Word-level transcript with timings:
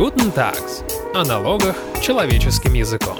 Guten 0.00 0.34
Tags. 0.34 0.82
О 1.12 1.26
налогах 1.26 1.76
человеческим 2.00 2.72
языком. 2.72 3.18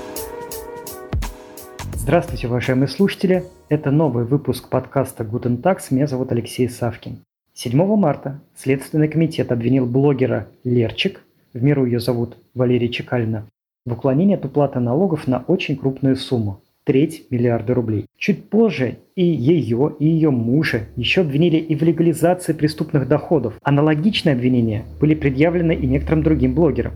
Здравствуйте, 1.92 2.46
уважаемые 2.46 2.88
слушатели. 2.88 3.44
Это 3.68 3.90
новый 3.90 4.24
выпуск 4.24 4.70
подкаста 4.70 5.22
Guten 5.22 5.60
Tags. 5.60 5.88
Меня 5.90 6.06
зовут 6.06 6.32
Алексей 6.32 6.70
Савкин. 6.70 7.18
7 7.52 7.96
марта 7.96 8.40
Следственный 8.56 9.08
комитет 9.08 9.52
обвинил 9.52 9.84
блогера 9.84 10.48
Лерчик, 10.64 11.20
в 11.52 11.62
миру 11.62 11.84
ее 11.84 12.00
зовут 12.00 12.38
Валерия 12.54 12.88
Чекалина, 12.88 13.44
в 13.84 13.92
уклонении 13.92 14.36
от 14.36 14.46
уплаты 14.46 14.80
налогов 14.80 15.26
на 15.26 15.44
очень 15.48 15.76
крупную 15.76 16.16
сумму– 16.16 16.62
треть 16.90 17.26
миллиарда 17.30 17.72
рублей. 17.72 18.06
Чуть 18.18 18.50
позже 18.50 18.98
и 19.14 19.24
ее, 19.24 19.94
и 20.00 20.06
ее 20.06 20.30
мужа 20.30 20.88
еще 20.96 21.20
обвинили 21.20 21.56
и 21.56 21.76
в 21.76 21.82
легализации 21.84 22.52
преступных 22.52 23.06
доходов. 23.06 23.54
Аналогичные 23.62 24.32
обвинения 24.32 24.86
были 25.00 25.14
предъявлены 25.14 25.72
и 25.72 25.86
некоторым 25.86 26.24
другим 26.24 26.52
блогерам. 26.52 26.94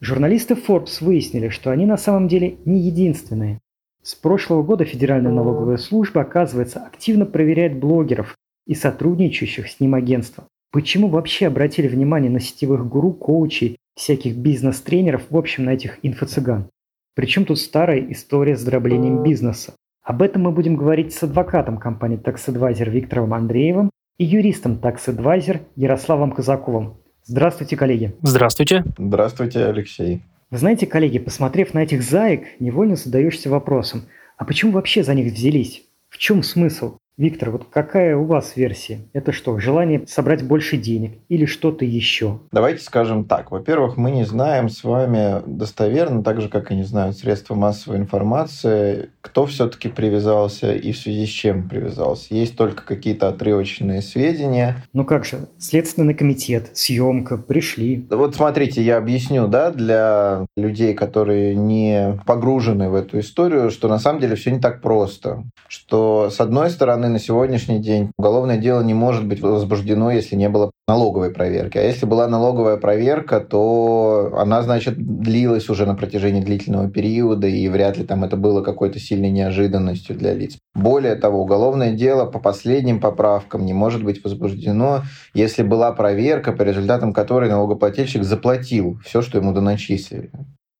Журналисты 0.00 0.54
Forbes 0.54 1.04
выяснили, 1.04 1.48
что 1.48 1.72
они 1.72 1.84
на 1.84 1.96
самом 1.96 2.28
деле 2.28 2.58
не 2.64 2.78
единственные. 2.78 3.58
С 4.04 4.14
прошлого 4.14 4.62
года 4.62 4.84
Федеральная 4.84 5.32
налоговая 5.32 5.78
служба, 5.78 6.20
оказывается, 6.20 6.78
активно 6.86 7.26
проверяет 7.26 7.76
блогеров 7.76 8.36
и 8.68 8.76
сотрудничающих 8.76 9.68
с 9.68 9.80
ним 9.80 9.96
агентства. 9.96 10.44
Почему 10.70 11.08
вообще 11.08 11.48
обратили 11.48 11.88
внимание 11.88 12.30
на 12.30 12.38
сетевых 12.38 12.86
гуру, 12.86 13.12
коучей, 13.12 13.78
всяких 13.96 14.36
бизнес-тренеров, 14.36 15.22
в 15.28 15.36
общем, 15.36 15.64
на 15.64 15.70
этих 15.70 15.98
инфо-цыган? 16.04 16.68
Причем 17.14 17.44
тут 17.44 17.58
старая 17.58 18.00
история 18.10 18.56
с 18.56 18.64
дроблением 18.64 19.22
бизнеса? 19.22 19.74
Об 20.02 20.20
этом 20.20 20.42
мы 20.42 20.50
будем 20.50 20.76
говорить 20.76 21.14
с 21.14 21.22
адвокатом 21.22 21.78
компании 21.78 22.18
Tax 22.18 22.48
Advisor 22.48 22.90
Виктором 22.90 23.32
Андреевым 23.32 23.90
и 24.18 24.24
юристом 24.24 24.80
Tax 24.82 25.06
Advisor 25.06 25.60
Ярославом 25.76 26.32
Казаковым. 26.32 26.98
Здравствуйте, 27.24 27.76
коллеги. 27.76 28.14
Здравствуйте. 28.22 28.84
Здравствуйте, 28.98 29.64
Алексей. 29.64 30.22
Вы 30.50 30.58
знаете, 30.58 30.86
коллеги, 30.86 31.18
посмотрев 31.18 31.72
на 31.72 31.84
этих 31.84 32.02
заек, 32.02 32.60
невольно 32.60 32.96
задаешься 32.96 33.48
вопросом, 33.48 34.02
а 34.36 34.44
почему 34.44 34.72
вообще 34.72 35.02
за 35.02 35.14
них 35.14 35.32
взялись? 35.32 35.84
В 36.08 36.18
чем 36.18 36.42
смысл? 36.42 36.98
Виктор, 37.16 37.50
вот 37.50 37.66
какая 37.70 38.16
у 38.16 38.24
вас 38.24 38.56
версия? 38.56 38.98
Это 39.12 39.30
что, 39.30 39.56
желание 39.60 40.02
собрать 40.08 40.42
больше 40.42 40.76
денег 40.76 41.12
или 41.28 41.44
что-то 41.44 41.84
еще? 41.84 42.40
Давайте 42.50 42.82
скажем 42.82 43.24
так. 43.24 43.52
Во-первых, 43.52 43.96
мы 43.96 44.10
не 44.10 44.24
знаем 44.24 44.68
с 44.68 44.82
вами 44.82 45.40
достоверно, 45.46 46.24
так 46.24 46.40
же, 46.40 46.48
как 46.48 46.72
и 46.72 46.74
не 46.74 46.82
знают 46.82 47.16
средства 47.16 47.54
массовой 47.54 47.98
информации, 47.98 49.10
кто 49.20 49.46
все-таки 49.46 49.88
привязался 49.88 50.74
и 50.74 50.90
в 50.90 50.98
связи 50.98 51.26
с 51.26 51.28
чем 51.28 51.68
привязался. 51.68 52.34
Есть 52.34 52.56
только 52.56 52.84
какие-то 52.84 53.28
отрывочные 53.28 54.02
сведения. 54.02 54.82
Ну 54.92 55.04
как 55.04 55.24
же, 55.24 55.46
Следственный 55.56 56.14
комитет, 56.14 56.70
съемка, 56.76 57.36
пришли. 57.36 58.08
Вот 58.10 58.34
смотрите, 58.34 58.82
я 58.82 58.96
объясню, 58.96 59.46
да, 59.46 59.70
для 59.70 60.46
людей, 60.56 60.94
которые 60.94 61.54
не 61.54 62.18
погружены 62.26 62.90
в 62.90 62.94
эту 62.96 63.20
историю, 63.20 63.70
что 63.70 63.86
на 63.86 64.00
самом 64.00 64.20
деле 64.20 64.34
все 64.34 64.50
не 64.50 64.58
так 64.58 64.82
просто. 64.82 65.44
Что, 65.68 66.28
с 66.28 66.40
одной 66.40 66.70
стороны, 66.70 67.03
стороны, 67.04 67.08
на 67.12 67.18
сегодняшний 67.18 67.78
день 67.78 68.10
уголовное 68.18 68.56
дело 68.56 68.82
не 68.82 68.94
может 68.94 69.26
быть 69.26 69.40
возбуждено, 69.40 70.10
если 70.10 70.36
не 70.36 70.48
было 70.48 70.70
налоговой 70.88 71.30
проверки. 71.30 71.78
А 71.78 71.82
если 71.82 72.06
была 72.06 72.28
налоговая 72.28 72.76
проверка, 72.76 73.40
то 73.40 74.32
она, 74.36 74.62
значит, 74.62 74.94
длилась 74.96 75.68
уже 75.68 75.86
на 75.86 75.94
протяжении 75.94 76.40
длительного 76.40 76.88
периода, 76.90 77.46
и 77.46 77.68
вряд 77.68 77.98
ли 77.98 78.04
там 78.04 78.24
это 78.24 78.36
было 78.36 78.62
какой-то 78.62 78.98
сильной 78.98 79.30
неожиданностью 79.30 80.16
для 80.16 80.34
лиц. 80.34 80.56
Более 80.74 81.16
того, 81.16 81.42
уголовное 81.42 81.92
дело 81.92 82.26
по 82.26 82.38
последним 82.38 83.00
поправкам 83.00 83.64
не 83.64 83.72
может 83.72 84.02
быть 84.04 84.24
возбуждено, 84.24 85.02
если 85.34 85.62
была 85.62 85.92
проверка, 85.92 86.52
по 86.52 86.62
результатам 86.62 87.12
которой 87.12 87.50
налогоплательщик 87.50 88.24
заплатил 88.24 88.98
все, 89.04 89.22
что 89.22 89.38
ему 89.38 89.52
доначислили. 89.52 90.30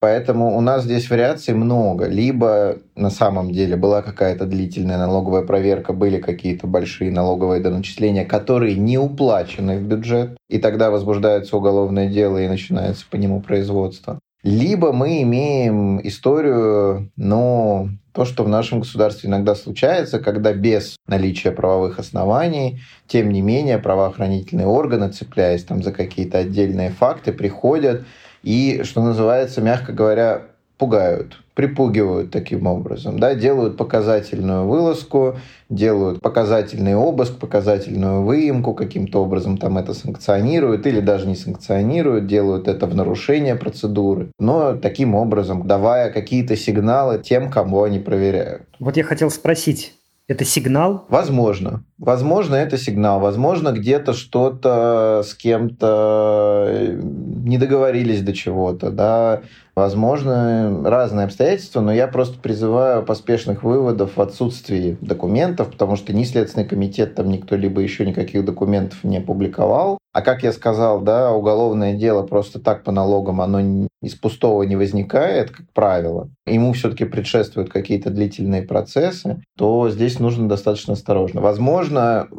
Поэтому 0.04 0.54
у 0.54 0.60
нас 0.60 0.84
здесь 0.84 1.08
вариаций 1.08 1.54
много. 1.54 2.06
Либо 2.06 2.76
на 2.94 3.08
самом 3.08 3.52
деле 3.52 3.74
была 3.74 4.02
какая-то 4.02 4.44
длительная 4.44 4.98
налоговая 4.98 5.46
проверка, 5.46 5.94
были 5.94 6.18
какие-то 6.18 6.66
большие 6.66 7.10
налоговые 7.10 7.62
доначисления, 7.62 8.26
которые 8.26 8.74
не 8.74 8.98
уплачены 8.98 9.78
в 9.78 9.82
бюджет, 9.84 10.36
и 10.50 10.58
тогда 10.58 10.90
возбуждается 10.90 11.56
уголовное 11.56 12.10
дело 12.10 12.36
и 12.36 12.48
начинается 12.48 13.06
по 13.10 13.16
нему 13.16 13.40
производство. 13.40 14.18
Либо 14.42 14.92
мы 14.92 15.22
имеем 15.22 16.06
историю, 16.06 17.10
ну, 17.16 17.88
то, 18.12 18.26
что 18.26 18.44
в 18.44 18.48
нашем 18.50 18.80
государстве 18.80 19.30
иногда 19.30 19.54
случается, 19.54 20.18
когда 20.18 20.52
без 20.52 20.96
наличия 21.08 21.50
правовых 21.50 21.98
оснований, 21.98 22.78
тем 23.06 23.30
не 23.30 23.40
менее, 23.40 23.78
правоохранительные 23.78 24.66
органы, 24.66 25.08
цепляясь 25.12 25.64
там 25.64 25.82
за 25.82 25.92
какие-то 25.92 26.36
отдельные 26.36 26.90
факты, 26.90 27.32
приходят 27.32 28.02
и, 28.44 28.82
что 28.84 29.02
называется, 29.02 29.60
мягко 29.60 29.92
говоря, 29.92 30.42
пугают, 30.76 31.40
припугивают 31.54 32.30
таким 32.30 32.66
образом, 32.66 33.18
да, 33.18 33.34
делают 33.34 33.76
показательную 33.76 34.66
вылазку, 34.66 35.36
делают 35.70 36.20
показательный 36.20 36.94
обыск, 36.94 37.38
показательную 37.38 38.22
выемку, 38.22 38.74
каким-то 38.74 39.22
образом 39.22 39.56
там 39.56 39.78
это 39.78 39.94
санкционируют 39.94 40.86
или 40.86 41.00
даже 41.00 41.26
не 41.26 41.36
санкционируют, 41.36 42.26
делают 42.26 42.68
это 42.68 42.86
в 42.86 42.94
нарушение 42.94 43.54
процедуры, 43.54 44.30
но 44.38 44.76
таким 44.76 45.14
образом 45.14 45.66
давая 45.66 46.10
какие-то 46.10 46.56
сигналы 46.56 47.22
тем, 47.22 47.50
кому 47.50 47.82
они 47.82 47.98
проверяют. 47.98 48.64
Вот 48.78 48.96
я 48.96 49.04
хотел 49.04 49.30
спросить, 49.30 49.94
это 50.26 50.44
сигнал? 50.44 51.04
Возможно. 51.08 51.84
Возможно, 51.98 52.56
это 52.56 52.76
сигнал. 52.76 53.20
Возможно, 53.20 53.70
где-то 53.70 54.14
что-то 54.14 55.22
с 55.24 55.34
кем-то 55.34 56.66
э, 56.68 57.00
не 57.02 57.56
договорились 57.56 58.20
до 58.22 58.32
чего-то, 58.32 58.90
да. 58.90 59.42
Возможно, 59.76 60.82
разные 60.84 61.24
обстоятельства, 61.26 61.80
но 61.80 61.92
я 61.92 62.06
просто 62.06 62.38
призываю 62.38 63.04
поспешных 63.04 63.64
выводов 63.64 64.16
в 64.16 64.20
отсутствии 64.20 64.96
документов, 65.00 65.70
потому 65.70 65.96
что 65.96 66.12
ни 66.12 66.22
Следственный 66.22 66.66
комитет, 66.66 67.16
там 67.16 67.28
никто 67.28 67.56
либо 67.56 67.80
еще 67.80 68.06
никаких 68.06 68.44
документов 68.44 69.02
не 69.02 69.18
опубликовал. 69.18 69.98
А 70.12 70.22
как 70.22 70.44
я 70.44 70.52
сказал, 70.52 71.00
да, 71.00 71.32
уголовное 71.32 71.94
дело 71.94 72.22
просто 72.22 72.60
так 72.60 72.84
по 72.84 72.92
налогам, 72.92 73.40
оно 73.40 73.88
из 74.00 74.14
пустого 74.14 74.62
не 74.62 74.76
возникает, 74.76 75.50
как 75.50 75.66
правило. 75.72 76.28
Ему 76.46 76.72
все-таки 76.72 77.04
предшествуют 77.04 77.68
какие-то 77.68 78.10
длительные 78.10 78.62
процессы, 78.62 79.42
то 79.58 79.90
здесь 79.90 80.20
нужно 80.20 80.48
достаточно 80.48 80.92
осторожно. 80.92 81.40
Возможно, 81.40 81.83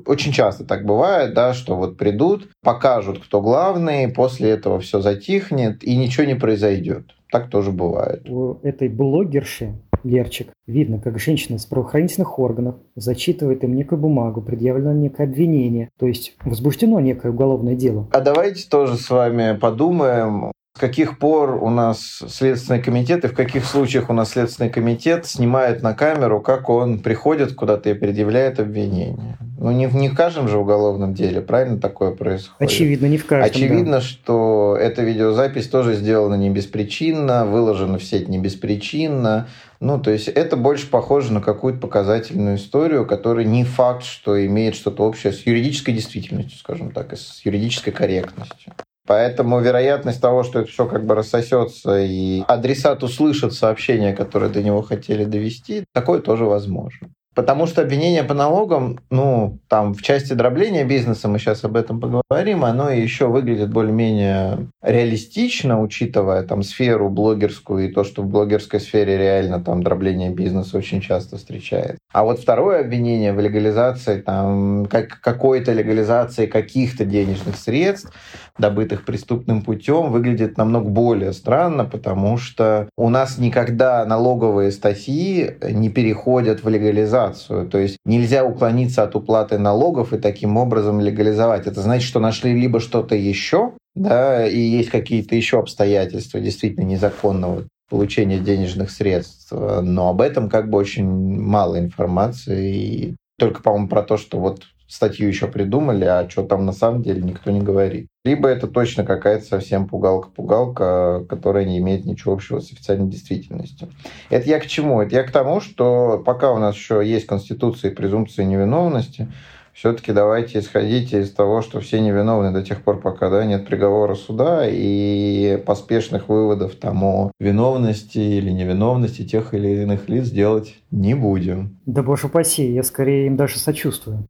очень 0.06 0.32
часто 0.32 0.64
так 0.64 0.86
бывает, 0.86 1.34
да, 1.34 1.54
что 1.54 1.76
вот 1.76 1.98
придут, 1.98 2.50
покажут, 2.64 3.20
кто 3.20 3.42
главный, 3.42 4.08
после 4.08 4.50
этого 4.50 4.80
все 4.80 5.02
затихнет 5.02 5.84
и 5.84 5.96
ничего 5.96 6.26
не 6.26 6.36
произойдет. 6.36 7.12
Так 7.32 7.50
тоже 7.50 7.72
бывает. 7.72 8.30
У 8.30 8.60
этой 8.64 8.88
блогерши 8.88 9.76
Лерчик. 10.06 10.50
Видно, 10.68 11.00
как 11.00 11.20
женщина 11.20 11.56
из 11.56 11.66
правоохранительных 11.66 12.38
органов 12.38 12.76
зачитывает 12.96 13.64
им 13.64 13.76
некую 13.76 14.00
бумагу, 14.00 14.42
предъявлено 14.42 14.94
некое 14.94 15.24
обвинение, 15.24 15.90
то 15.98 16.06
есть 16.06 16.36
возбуждено 16.46 17.00
некое 17.00 17.32
уголовное 17.32 17.76
дело. 17.76 18.08
А 18.12 18.22
давайте 18.22 18.70
тоже 18.70 18.98
с 18.98 19.10
вами 19.10 19.58
подумаем, 19.58 20.52
с 20.76 20.80
каких 20.80 21.20
пор 21.20 21.64
у 21.64 21.70
нас 21.70 22.22
Следственный 22.28 22.82
комитет 22.82 23.24
и 23.24 23.30
в 23.30 23.34
каких 23.34 23.64
случаях 23.64 24.10
у 24.10 24.14
нас 24.14 24.32
Следственный 24.32 24.70
комитет 24.70 25.26
снимает 25.26 25.82
на 25.82 25.94
камеру, 25.94 26.42
как 26.42 26.70
он 26.70 27.00
приходит 27.00 27.54
куда-то 27.54 27.90
и 27.90 27.94
предъявляет 27.94 28.60
обвинение. 28.60 29.38
Ну, 29.58 29.72
не, 29.72 29.86
не 29.86 30.10
в 30.10 30.16
каждом 30.16 30.50
же 30.50 30.58
уголовном 30.58 31.14
деле, 31.14 31.40
правильно 31.40 31.80
такое 31.80 32.12
происходит? 32.12 32.74
Очевидно, 32.74 33.06
не 33.06 33.18
в 33.18 33.26
каждом. 33.26 33.50
Очевидно, 33.50 33.92
да. 33.94 34.02
что 34.02 34.78
эта 34.78 35.02
видеозапись 35.02 35.70
тоже 35.70 35.94
сделана 35.94 36.36
не 36.36 36.50
беспричинно, 36.50 37.46
выложена 37.46 37.98
в 37.98 38.04
сеть 38.04 38.28
не 38.28 38.38
беспричинно. 38.38 39.48
Ну, 39.80 39.98
то 39.98 40.12
есть 40.12 40.28
это 40.28 40.58
больше 40.58 40.90
похоже 40.90 41.32
на 41.32 41.40
какую-то 41.40 41.80
показательную 41.80 42.58
историю, 42.58 43.06
которая 43.06 43.46
не 43.46 43.64
факт, 43.64 44.04
что 44.04 44.46
имеет 44.46 44.76
что-то 44.76 45.04
общее 45.04 45.32
с 45.32 45.46
юридической 45.46 45.94
действительностью, 45.94 46.60
скажем 46.60 46.92
так, 46.92 47.14
и 47.14 47.16
с 47.16 47.42
юридической 47.46 47.92
корректностью. 47.92 48.74
Поэтому 49.08 49.60
вероятность 49.60 50.22
того, 50.22 50.44
что 50.44 50.60
это 50.60 50.72
все 50.72 50.86
как 50.86 51.06
бы 51.06 51.16
рассосется 51.16 52.00
и 52.00 52.44
адресат 52.48 53.04
услышит 53.04 53.54
сообщение, 53.54 54.14
которое 54.14 54.50
до 54.50 54.64
него 54.64 54.82
хотели 54.82 55.26
довести, 55.26 55.86
такое 55.94 56.20
тоже 56.20 56.46
возможно. 56.46 57.10
Потому 57.36 57.68
что 57.68 57.82
обвинение 57.82 58.24
по 58.24 58.34
налогам, 58.34 59.00
ну, 59.10 59.60
там 59.68 59.94
в 59.94 60.02
части 60.02 60.32
дробления 60.32 60.86
бизнеса, 60.86 61.28
мы 61.28 61.38
сейчас 61.38 61.66
об 61.66 61.76
этом 61.76 62.00
поговорим, 62.00 62.64
оно 62.64 62.90
еще 62.90 63.28
выглядит 63.28 63.72
более-менее 63.72 64.70
реалистично, 64.82 65.82
учитывая 65.82 66.44
там 66.44 66.64
сферу 66.64 67.10
блогерскую 67.10 67.90
и 67.90 67.92
то, 67.92 68.06
что 68.06 68.22
в 68.22 68.28
блогерской 68.28 68.80
сфере 68.80 69.18
реально 69.18 69.62
там 69.62 69.84
дробление 69.84 70.30
бизнеса 70.30 70.78
очень 70.78 71.02
часто 71.02 71.36
встречается. 71.36 71.98
А 72.14 72.24
вот 72.24 72.40
второе 72.40 72.80
обвинение 72.80 73.34
в 73.34 73.40
легализации, 73.42 74.22
там, 74.22 74.86
как, 74.86 75.20
какой-то 75.20 75.74
легализации 75.74 76.46
каких-то 76.46 77.04
денежных 77.04 77.58
средств, 77.58 78.14
добытых 78.58 79.06
преступным 79.06 79.62
путем, 79.62 80.12
выглядит 80.12 80.58
намного 80.58 80.90
более 80.90 81.34
странно, 81.34 81.86
потому 81.86 82.38
что 82.38 82.90
у 82.98 83.10
нас 83.10 83.38
никогда 83.38 84.06
налоговые 84.06 84.72
статьи 84.72 85.56
не 85.62 85.90
переходят 85.90 86.64
в 86.64 86.70
легализацию. 86.70 87.68
То 87.68 87.78
есть 87.78 87.98
нельзя 88.06 88.46
уклониться 88.46 89.04
от 89.04 89.16
уплаты 89.16 89.58
налогов 89.58 90.14
и 90.14 90.18
таким 90.18 90.58
образом 90.58 91.02
легализовать. 91.02 91.68
Это 91.68 91.82
значит, 91.82 92.08
что 92.08 92.20
нашли 92.20 92.54
либо 92.54 92.80
что-то 92.80 93.16
еще, 93.16 93.74
да, 93.94 94.48
и 94.48 94.60
есть 94.60 94.90
какие-то 94.90 95.36
еще 95.36 95.60
обстоятельства 95.60 96.40
действительно 96.40 96.86
незаконного 96.86 97.64
получения 97.90 98.40
денежных 98.40 98.90
средств, 98.90 99.52
но 99.52 100.10
об 100.10 100.22
этом 100.22 100.50
как 100.50 100.70
бы 100.70 100.78
очень 100.78 101.08
мало 101.08 101.78
информации, 101.78 102.76
и 102.76 103.16
только, 103.38 103.62
по-моему, 103.62 103.88
про 103.90 104.02
то, 104.02 104.18
что 104.18 104.40
вот 104.40 104.64
статью 104.88 105.28
еще 105.28 105.48
придумали, 105.48 106.06
а 106.06 106.28
что 106.30 106.44
там 106.44 106.66
на 106.66 106.72
самом 106.72 107.04
деле 107.04 107.22
никто 107.22 107.52
не 107.52 107.62
говорит. 107.62 108.08
Либо 108.26 108.50
это 108.50 108.66
точно 108.66 109.06
какая-то 109.06 109.46
совсем 109.46 109.88
пугалка-пугалка, 109.88 111.24
которая 111.30 111.64
не 111.64 111.78
имеет 111.78 112.06
ничего 112.06 112.34
общего 112.34 112.60
с 112.60 112.72
официальной 112.72 113.08
действительностью. 113.08 113.90
Это 114.32 114.50
я 114.50 114.60
к 114.60 114.66
чему? 114.66 115.00
Это 115.00 115.16
я 115.16 115.24
к 115.24 115.32
тому, 115.32 115.62
что 115.62 116.24
пока 116.26 116.52
у 116.52 116.58
нас 116.58 116.76
еще 116.76 117.04
есть 117.06 117.28
Конституция 117.28 117.92
и 117.92 117.94
презумпция 117.94 118.46
невиновности, 118.46 119.32
все-таки 119.74 120.12
давайте 120.12 120.58
исходите 120.58 121.20
из 121.22 121.32
того, 121.34 121.62
что 121.62 121.82
все 121.82 122.00
невиновны 122.00 122.52
до 122.52 122.64
тех 122.64 122.82
пор, 122.82 123.00
пока 123.00 123.30
да, 123.30 123.46
нет 123.46 123.68
приговора 123.68 124.16
суда 124.16 124.64
и 124.68 125.62
поспешных 125.64 126.28
выводов 126.28 126.76
там 126.78 127.04
о 127.04 127.32
виновности 127.40 128.18
или 128.18 128.50
невиновности 128.50 129.24
тех 129.24 129.54
или 129.54 129.84
иных 129.84 130.10
лиц 130.10 130.30
делать 130.30 130.78
не 130.90 131.14
будем. 131.14 131.78
Да 131.86 132.02
боже 132.02 132.26
упаси, 132.26 132.72
я 132.72 132.82
скорее 132.82 133.28
им 133.28 133.36
даже 133.36 133.60
сочувствую. 133.60 134.26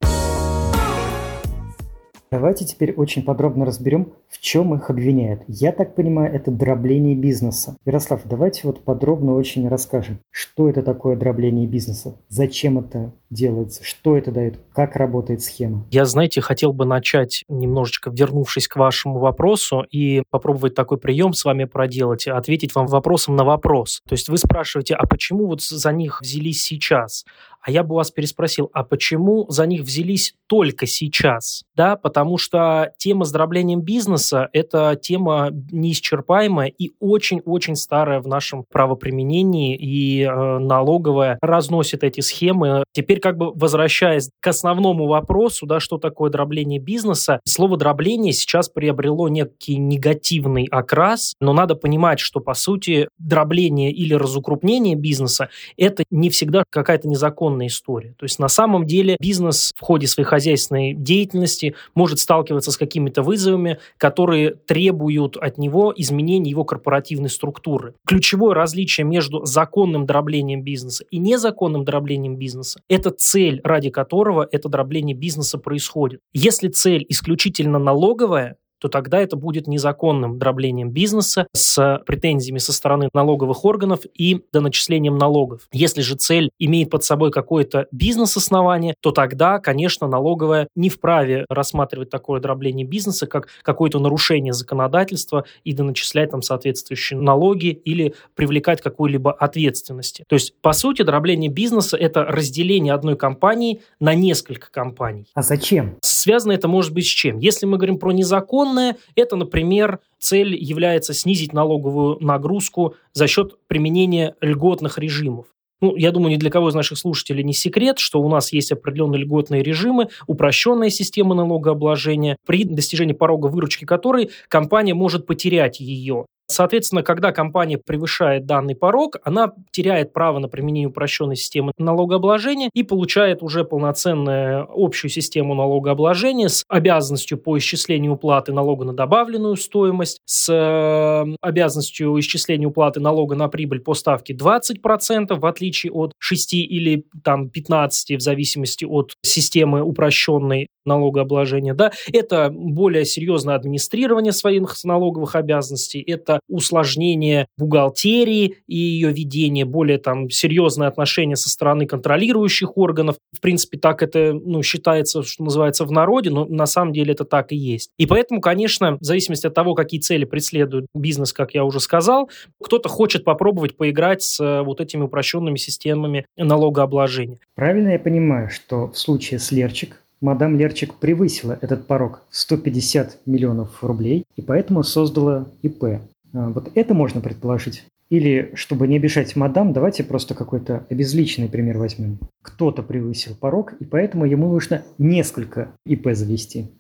Давайте 2.31 2.66
теперь 2.66 2.94
очень 2.94 3.24
подробно 3.24 3.66
разберем, 3.66 4.13
в 4.27 4.39
чем 4.39 4.74
их 4.75 4.89
обвиняют. 4.89 5.44
Я 5.48 5.72
так 5.72 5.95
понимаю, 5.95 6.33
это 6.33 6.51
дробление 6.51 7.16
бизнеса. 7.16 7.77
Ярослав, 7.86 8.22
давайте 8.25 8.62
вот 8.63 8.83
подробно 8.83 9.36
очень 9.36 9.68
расскажем, 9.68 10.19
что 10.31 10.69
это 10.69 10.81
такое 10.81 11.16
дробление 11.16 11.68
бизнеса, 11.68 12.18
зачем 12.27 12.80
это 12.80 13.13
делается, 13.30 13.83
что 13.83 14.18
это 14.18 14.31
дает, 14.31 14.60
как 14.74 14.95
работает 14.95 15.42
схема. 15.42 15.86
Я, 15.92 16.06
знаете, 16.06 16.42
хотел 16.42 16.74
бы 16.74 16.86
начать 16.86 17.44
немножечко, 17.48 18.10
вернувшись 18.10 18.68
к 18.68 18.75
вашему 18.75 19.19
вопросу, 19.19 19.86
и 19.89 20.24
попробовать 20.30 20.75
такой 20.75 20.98
прием 20.98 21.33
с 21.33 21.45
вами 21.45 21.66
проделать, 21.66 22.27
ответить 22.27 22.74
вам 22.75 22.88
вопросом 22.88 23.36
на 23.36 23.44
вопрос. 23.44 24.01
То 24.07 24.13
есть 24.13 24.30
вы 24.30 24.38
спрашиваете, 24.38 24.95
а 24.95 25.06
почему 25.06 25.48
вот 25.48 25.62
за 25.62 25.92
них 25.92 26.22
взялись 26.22 26.62
сейчас? 26.62 27.25
А 27.66 27.72
я 27.72 27.84
бы 27.84 27.96
вас 27.96 28.12
переспросил, 28.12 28.70
а 28.74 28.84
почему 28.84 29.48
за 29.50 29.66
них 29.66 29.82
взялись 29.82 30.36
только 30.46 30.86
сейчас? 30.86 31.64
Да, 31.76 31.96
потому 31.96 32.38
что 32.38 32.94
тема 33.00 33.26
с 33.26 33.32
дроблением 33.32 33.82
бизнеса– 33.82 34.50
это 34.54 34.96
тема 35.02 35.50
неисчерпаемая 35.72 36.68
и 36.68 36.92
очень-очень 37.00 37.76
старая 37.76 38.20
в 38.22 38.28
нашем 38.28 38.66
правоприменении, 38.72 39.76
и 39.76 40.22
э, 40.22 40.60
налоговая 40.60 41.40
разносит 41.42 42.04
эти 42.04 42.22
схемы. 42.22 42.84
Теперь 42.92 43.20
как 43.20 43.38
бы 43.38 43.52
возвращаясь 43.52 44.30
к 44.40 44.48
основному 44.48 45.08
вопросу, 45.08 45.66
да, 45.66 45.80
что 45.80 45.98
такое 45.98 46.30
дробление 46.30 46.80
бизнеса, 46.80 47.40
слово 47.46 47.78
дробление 47.78 48.34
сейчас 48.34 48.70
приобрело 48.70 49.28
некий 49.28 49.78
негативный 49.78 50.68
окрас, 50.70 51.34
но 51.40 51.52
надо 51.52 51.74
понимать, 51.74 52.20
что 52.20 52.42
по 52.42 52.54
сути 52.54 53.08
дробление 53.18 53.92
или 53.92 54.14
разукрупнение 54.14 54.96
бизнеса– 54.96 55.50
это 55.78 56.04
не 56.12 56.30
всегда 56.30 56.64
какая-то 56.70 57.08
незаконная 57.08 57.55
традиционная 57.56 57.68
история. 57.68 58.13
То 58.18 58.25
есть 58.25 58.40
на 58.40 58.48
самом 58.48 58.86
деле 58.86 59.18
бизнес 59.19 59.74
в 59.75 59.81
ходе 59.81 60.07
своей 60.07 60.28
хозяйственной 60.28 60.94
деятельности 60.94 61.75
может 61.96 62.19
сталкиваться 62.19 62.72
с 62.72 62.78
какими-то 62.78 63.24
вызовами, 63.24 63.80
которые 63.98 64.52
требуют 64.52 65.38
от 65.38 65.57
него 65.57 65.94
изменения 65.96 66.50
его 66.50 66.63
корпоративной 66.63 67.30
структуры. 67.30 67.94
Ключевое 68.06 68.54
различие 68.54 69.06
между 69.06 69.46
законным 69.46 70.06
дроблением 70.06 70.63
бизнеса 70.63 71.06
и 71.12 71.18
незаконным 71.18 71.86
дроблением 71.86 72.38
бизнеса– 72.38 72.81
это 72.90 73.10
цель, 73.12 73.62
ради 73.63 73.90
которого 73.90 74.48
это 74.51 74.69
дробление 74.69 75.16
бизнеса 75.16 75.58
происходит. 75.58 76.19
Если 76.34 76.69
цель 76.69 77.06
исключительно 77.10 77.80
налоговая, 77.80 78.58
то 78.86 78.90
тогда 78.90 79.20
это 79.20 79.36
будет 79.36 79.66
незаконным 79.66 80.38
дроблением 80.38 80.92
бизнеса 80.92 81.48
с 81.54 82.04
претензиями 82.06 82.60
со 82.60 82.72
стороны 82.72 83.10
налоговых 83.16 83.66
органов 83.66 84.02
и 84.14 84.44
доначислением 84.54 85.18
налогов. 85.18 85.68
Если 85.72 86.02
же 86.02 86.14
цель 86.14 86.52
имеет 86.60 86.92
под 86.92 87.04
собой 87.04 87.32
какое-то 87.32 87.88
бизнес-основание, 87.92 88.94
то 89.02 89.10
тогда, 89.10 89.58
конечно, 89.58 90.08
налоговая 90.08 90.68
не 90.76 90.90
вправе 90.90 91.48
рассматривать 91.50 92.12
такое 92.12 92.40
дробление 92.40 92.86
бизнеса 92.86 93.26
как 93.26 93.48
какое-то 93.64 93.98
нарушение 93.98 94.54
законодательства 94.54 95.46
и 95.64 95.74
доначислять 95.74 96.30
там 96.30 96.44
соответствующие 96.44 97.20
налоги 97.20 97.70
или 97.70 98.14
привлекать 98.36 98.82
какую-либо 98.84 99.32
ответственности. 99.32 100.26
То 100.28 100.36
есть, 100.36 100.54
по 100.62 100.74
сути, 100.74 101.02
дробление 101.02 101.50
бизнеса– 101.50 101.98
это 102.00 102.24
разделение 102.24 102.94
одной 102.94 103.18
компании 103.18 103.82
на 104.00 104.14
несколько 104.14 104.70
компаний. 104.70 105.26
А 105.34 105.42
зачем? 105.42 105.98
Связано 106.25 106.54
это 106.54 106.68
может 106.68 106.92
быть 106.92 107.06
с 107.06 107.10
чем? 107.10 107.38
Если 107.38 107.68
мы 107.68 107.77
говорим 107.77 108.00
про 108.00 108.12
незаконное 108.12 108.45
Законное– 108.45 108.98
это, 109.16 109.36
например, 109.36 110.00
цель 110.18 110.56
является 110.56 111.13
снизить 111.13 111.54
налоговую 111.54 112.18
нагрузку 112.19 112.95
за 113.13 113.27
счет 113.27 113.60
применения 113.68 114.36
льготных 114.42 114.98
режимов. 114.98 115.45
Ну, 115.81 115.95
я 115.95 116.12
думаю, 116.12 116.31
ни 116.31 116.38
для 116.38 116.50
кого 116.50 116.69
из 116.69 116.74
наших 116.74 116.98
слушателей 116.98 117.44
не 117.44 117.54
секрет, 117.54 118.00
что 118.00 118.19
у 118.22 118.27
нас 118.27 118.51
есть 118.54 118.72
определенные 118.72 119.22
льготные 119.22 119.62
режимы, 119.62 120.07
упрощенная 120.25 120.89
система 120.89 121.36
налогообложения, 121.36 122.38
при 122.44 122.63
достижении 122.63 123.13
порога 123.13 123.45
выручки 123.45 123.86
которой 123.86 124.31
компания 124.48 124.95
может 124.95 125.27
потерять 125.27 125.80
ее. 125.80 126.25
Соответственно, 126.48 127.02
когда 127.02 127.32
компания 127.32 127.78
превышает 127.78 128.46
данный 128.46 128.76
порог, 128.76 129.18
она 129.24 129.54
теряет 129.72 130.14
право 130.14 130.40
на 130.40 130.48
применение 130.48 130.90
упрощенной 130.90 131.36
системы 131.36 131.72
налогообложения 131.78 132.70
и 132.74 132.84
получает 132.84 133.42
уже 133.42 133.64
полноценную 133.64 134.68
общую 134.72 135.10
систему 135.10 135.56
налогообложения 135.56 136.50
с 136.50 136.64
обязанностью 136.68 137.38
по 137.38 137.58
исчислению 137.58 138.14
уплаты 138.14 138.54
налога 138.54 138.86
на 138.86 138.94
добавленную 138.94 139.56
стоимость, 139.56 140.20
с 140.26 140.50
э, 140.52 141.36
обязанностью 141.42 142.20
исчисления 142.20 142.68
уплаты 142.68 143.00
налога 143.00 143.36
на 143.36 143.48
прибыль 143.48 143.80
по 143.80 143.94
ставке 143.94 144.34
20%, 144.34 145.40
в 145.40 145.46
отличие 145.46 145.92
от 145.92 146.14
6 146.20 146.54
или 146.54 147.06
там, 147.24 147.50
15, 147.50 148.18
в 148.18 148.22
зависимости 148.22 148.86
от 148.86 149.14
системы 149.24 149.82
упрощенной 149.82 150.68
налогообложения. 150.86 151.74
Да? 151.74 151.92
Это 152.12 152.50
более 152.52 153.06
серьезное 153.06 153.56
администрирование 153.56 154.32
своих 154.32 154.84
налоговых 154.84 155.36
обязанностей, 155.36 156.02
это 156.02 156.35
усложнение 156.48 157.48
бухгалтерии 157.58 158.58
и 158.68 158.78
ее 158.78 159.12
ведение, 159.12 159.66
более 159.66 159.98
там 159.98 160.30
серьезное 160.30 160.88
отношение 160.88 161.36
со 161.36 161.50
стороны 161.50 161.86
контролирующих 161.86 162.78
органов. 162.78 163.18
В 163.36 163.42
принципе, 163.42 163.78
так 163.78 164.04
это 164.04 164.34
ну, 164.34 164.64
считается, 164.64 165.24
что 165.24 165.44
называется, 165.44 165.86
в 165.86 165.92
народе, 165.92 166.30
но 166.30 166.46
на 166.46 166.66
самом 166.66 166.94
деле 166.94 167.14
это 167.14 167.26
так 167.26 167.52
и 167.52 167.56
есть. 167.56 167.90
И 167.98 168.06
поэтому, 168.06 168.42
конечно, 168.42 168.98
в 169.00 169.04
зависимости 169.04 169.48
от 169.48 169.54
того, 169.54 169.74
какие 169.74 170.00
цели 170.00 170.25
преследует 170.25 170.88
бизнес, 170.94 171.34
как 171.34 171.54
я 171.54 171.63
уже 171.63 171.80
сказал, 171.80 172.30
кто-то 172.62 172.89
хочет 172.89 173.24
попробовать 173.24 173.77
поиграть 173.77 174.22
с 174.22 174.39
э, 174.39 174.62
вот 174.62 174.82
этими 174.82 175.04
упрощенными 175.04 175.58
системами 175.58 176.25
налогообложения. 176.38 177.39
Правильно 177.56 177.89
я 177.89 178.00
понимаю, 178.00 178.50
что 178.50 178.88
в 178.88 178.98
случае 178.98 179.39
с 179.39 179.51
Лерчик 179.51 180.01
мадам 180.22 180.58
Лерчик 180.58 180.96
превысила 180.96 181.58
этот 181.62 181.88
порог 181.88 182.22
150 182.32 183.20
миллионов 183.25 183.84
рублей 183.84 184.25
и 184.36 184.42
поэтому 184.42 184.84
создала 184.84 185.48
ИП. 185.62 186.01
А, 186.36 186.50
вот 186.50 186.72
это 186.75 186.94
можно 186.94 187.22
предположить. 187.22 187.86
Или, 188.10 188.51
чтобы 188.54 188.88
не 188.88 188.98
обижать 188.98 189.36
мадам, 189.36 189.74
давайте 189.74 190.04
просто 190.04 190.36
какой-то 190.36 190.86
обезличенный 190.89 191.50
пример 191.50 191.77
возьмем. 191.77 192.20
Кто-то 192.44 192.84
превысил 192.84 193.36
порог, 193.36 193.74
и 193.80 193.86
поэтому 193.86 194.25
ему 194.25 194.48
нужно 194.50 194.84
несколько 194.98 195.72
ИП 195.86 196.10
завести. 196.12 196.72